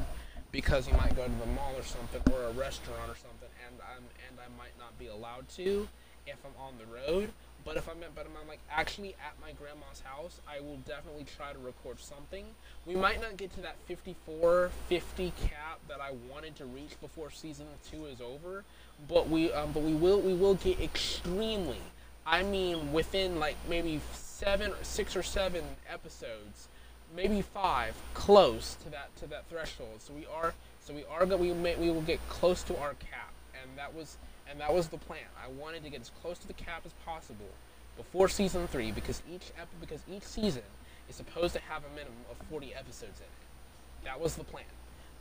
because 0.51 0.87
you 0.87 0.93
might 0.93 1.15
go 1.15 1.23
to 1.23 1.31
the 1.31 1.45
mall 1.45 1.73
or 1.75 1.83
something 1.83 2.21
or 2.33 2.43
a 2.43 2.51
restaurant 2.53 3.09
or 3.09 3.15
something, 3.15 3.49
and 3.67 3.79
I'm 3.81 4.03
and 4.27 4.39
I 4.39 4.49
might 4.57 4.77
not 4.79 4.97
be 4.97 5.07
allowed 5.07 5.47
to 5.49 5.87
if 6.25 6.37
I'm 6.43 6.59
on 6.59 6.73
the 6.79 6.85
road. 6.85 7.29
But 7.67 7.75
if 7.75 7.89
I'm 7.89 8.01
at, 8.01 8.15
but 8.15 8.25
I'm 8.25 8.47
like 8.47 8.61
actually 8.71 9.13
at 9.15 9.33
my 9.41 9.51
grandma's 9.51 9.99
house, 10.01 10.39
I 10.47 10.61
will 10.61 10.77
definitely 10.87 11.25
try 11.35 11.51
to 11.51 11.59
record 11.59 11.99
something. 11.99 12.45
We 12.85 12.95
might 12.95 13.21
not 13.21 13.35
get 13.35 13.51
to 13.55 13.61
that 13.61 13.75
54, 13.87 14.71
50 14.87 15.33
cap 15.41 15.81
that 15.89 15.99
I 15.99 16.11
wanted 16.31 16.55
to 16.55 16.65
reach 16.65 16.97
before 17.01 17.29
season 17.29 17.65
two 17.91 18.05
is 18.05 18.21
over, 18.21 18.63
but 19.09 19.27
we 19.29 19.51
um, 19.51 19.73
but 19.73 19.83
we 19.83 19.93
will 19.93 20.21
we 20.21 20.33
will 20.33 20.55
get 20.55 20.79
extremely. 20.79 21.81
I 22.25 22.41
mean, 22.41 22.93
within 22.93 23.37
like 23.37 23.57
maybe 23.67 23.99
seven, 24.13 24.71
or 24.71 24.83
six 24.83 25.17
or 25.17 25.23
seven 25.23 25.65
episodes, 25.91 26.69
maybe 27.13 27.41
five, 27.41 27.95
close 28.13 28.77
to 28.85 28.89
that 28.91 29.13
to 29.17 29.27
that 29.27 29.43
threshold. 29.49 29.99
So 29.99 30.13
we 30.13 30.25
are 30.33 30.53
so 30.79 30.93
we 30.93 31.03
are 31.11 31.25
we 31.25 31.51
may, 31.51 31.75
we 31.75 31.91
will 31.91 32.01
get 32.01 32.21
close 32.29 32.63
to 32.63 32.79
our 32.79 32.93
cap, 32.93 33.33
and 33.61 33.77
that 33.77 33.93
was 33.93 34.17
and 34.49 34.59
that 34.59 34.73
was 34.73 34.87
the 34.87 34.97
plan. 34.97 35.27
I 35.43 35.47
wanted 35.49 35.83
to 35.83 35.89
get 35.89 36.01
as 36.01 36.11
close 36.21 36.37
to 36.39 36.47
the 36.47 36.53
cap 36.53 36.83
as 36.85 36.93
possible 37.05 37.49
before 37.97 38.29
season 38.29 38.67
three 38.67 38.91
because 38.91 39.21
each 39.31 39.51
ep- 39.59 39.67
because 39.81 40.01
each 40.11 40.23
season 40.23 40.63
is 41.09 41.15
supposed 41.15 41.53
to 41.55 41.61
have 41.61 41.83
a 41.83 41.89
minimum 41.95 42.25
of 42.29 42.37
40 42.49 42.73
episodes 42.73 43.19
in 43.19 43.25
it. 43.25 44.05
That 44.05 44.19
was 44.19 44.35
the 44.35 44.43
plan, 44.43 44.65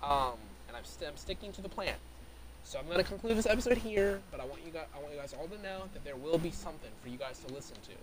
um, 0.02 0.34
and 0.68 0.76
I'm, 0.76 0.84
st- 0.84 1.10
I'm 1.10 1.16
sticking 1.16 1.52
to 1.52 1.62
the 1.62 1.68
plan. 1.68 1.94
So 2.64 2.78
I'm 2.78 2.86
gonna 2.88 3.04
conclude 3.04 3.36
this 3.36 3.46
episode 3.46 3.78
here, 3.78 4.20
but 4.30 4.40
I 4.40 4.44
want 4.44 4.60
you 4.64 4.72
guys 4.72 4.86
I 4.94 4.98
want 5.00 5.12
you 5.14 5.20
guys 5.20 5.34
all 5.38 5.46
to 5.48 5.62
know 5.62 5.84
that 5.94 6.04
there 6.04 6.16
will 6.16 6.38
be 6.38 6.50
something 6.50 6.90
for 7.02 7.08
you 7.08 7.16
guys 7.16 7.38
to 7.46 7.54
listen 7.54 7.76
to. 7.84 7.96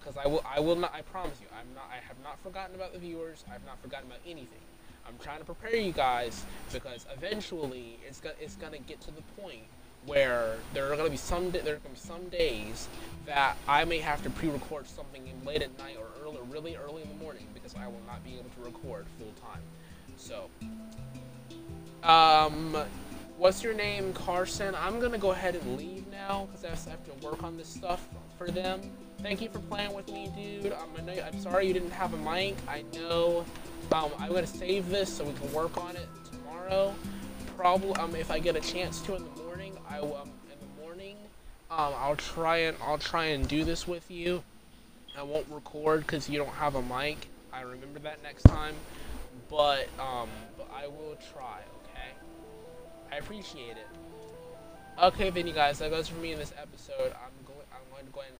Because 0.00 0.16
I 0.16 0.26
will 0.26 0.42
I 0.48 0.60
will 0.60 0.76
not 0.76 0.92
I 0.94 1.02
promise 1.02 1.38
you, 1.40 1.46
I'm 1.58 1.72
not 1.74 1.84
I 1.90 1.96
have 2.06 2.16
not 2.24 2.38
forgotten 2.42 2.74
about 2.74 2.92
the 2.92 2.98
viewers, 2.98 3.44
I 3.48 3.52
have 3.52 3.64
not 3.66 3.80
forgotten 3.82 4.06
about 4.08 4.20
anything. 4.26 4.64
I'm 5.12 5.22
trying 5.22 5.38
to 5.38 5.44
prepare 5.44 5.76
you 5.76 5.92
guys 5.92 6.44
because 6.72 7.06
eventually 7.14 7.98
it's 8.06 8.20
gonna 8.20 8.34
it's 8.40 8.56
gonna 8.56 8.78
get 8.78 9.00
to 9.02 9.10
the 9.10 9.22
point 9.40 9.64
where 10.06 10.56
there 10.74 10.90
are 10.92 10.96
gonna 10.96 11.10
be 11.10 11.16
some 11.16 11.50
there 11.50 11.60
are 11.60 11.78
gonna 11.78 11.94
be 11.94 11.96
some 11.96 12.28
days 12.28 12.88
that 13.26 13.56
I 13.68 13.84
may 13.84 13.98
have 13.98 14.22
to 14.22 14.30
pre-record 14.30 14.86
something 14.86 15.26
in 15.26 15.44
late 15.44 15.62
at 15.62 15.76
night 15.78 15.96
or 15.98 16.06
early, 16.24 16.38
really 16.50 16.76
early 16.76 17.02
in 17.02 17.08
the 17.08 17.14
morning 17.14 17.46
because 17.54 17.74
I 17.74 17.86
will 17.86 18.00
not 18.06 18.24
be 18.24 18.34
able 18.34 18.50
to 18.50 18.64
record 18.64 19.06
full 19.18 19.32
time. 19.40 19.62
So, 20.16 20.48
um, 22.02 22.76
what's 23.36 23.62
your 23.62 23.74
name, 23.74 24.12
Carson? 24.12 24.74
I'm 24.74 24.98
gonna 24.98 25.18
go 25.18 25.32
ahead 25.32 25.54
and 25.54 25.76
leave 25.76 26.06
now 26.10 26.48
because 26.50 26.64
I 26.64 26.90
have 26.90 27.04
to 27.04 27.26
work 27.26 27.42
on 27.42 27.56
this 27.56 27.68
stuff 27.68 28.08
for 28.38 28.50
them. 28.50 28.80
Thank 29.22 29.40
you 29.40 29.48
for 29.48 29.60
playing 29.60 29.94
with 29.94 30.08
me, 30.08 30.32
dude. 30.34 30.72
Um, 30.72 30.88
I 31.08 31.20
I'm 31.20 31.40
sorry 31.40 31.68
you 31.68 31.72
didn't 31.72 31.92
have 31.92 32.12
a 32.12 32.16
mic. 32.16 32.56
I 32.66 32.82
know. 32.92 33.44
Um, 33.92 34.10
I'm 34.18 34.32
gonna 34.32 34.46
save 34.46 34.88
this 34.88 35.12
so 35.16 35.24
we 35.24 35.32
can 35.34 35.52
work 35.52 35.76
on 35.76 35.94
it 35.94 36.08
tomorrow. 36.30 36.92
Probably, 37.56 37.92
um, 37.94 38.16
if 38.16 38.32
I 38.32 38.40
get 38.40 38.56
a 38.56 38.60
chance 38.60 39.00
to 39.02 39.14
in 39.14 39.22
the 39.22 39.42
morning, 39.42 39.76
I 39.88 40.00
will. 40.00 40.16
Um, 40.16 40.30
in 40.50 40.58
the 40.58 40.82
morning, 40.82 41.16
um, 41.70 41.94
I'll 41.98 42.16
try 42.16 42.58
and 42.58 42.76
I'll 42.82 42.98
try 42.98 43.26
and 43.26 43.46
do 43.46 43.64
this 43.64 43.86
with 43.86 44.10
you. 44.10 44.42
I 45.16 45.22
won't 45.22 45.46
record 45.50 46.00
because 46.00 46.28
you 46.28 46.38
don't 46.38 46.54
have 46.54 46.74
a 46.74 46.82
mic. 46.82 47.28
I 47.52 47.60
remember 47.60 48.00
that 48.00 48.22
next 48.24 48.42
time, 48.42 48.74
but 49.48 49.88
um, 50.00 50.28
but 50.58 50.68
I 50.74 50.88
will 50.88 51.16
try. 51.32 51.60
Okay. 51.84 52.10
I 53.12 53.18
appreciate 53.18 53.76
it. 53.76 53.86
Okay, 55.00 55.30
then 55.30 55.46
you 55.46 55.52
guys, 55.52 55.78
that 55.78 55.90
goes 55.90 56.08
for 56.08 56.16
me 56.16 56.32
in 56.32 56.38
this 56.38 56.52
episode. 56.60 57.12
I'm 57.12 57.46
going. 57.46 57.66
I'm 57.72 57.88
going 57.92 58.06
to 58.06 58.12
go 58.12 58.20
ahead 58.20 58.32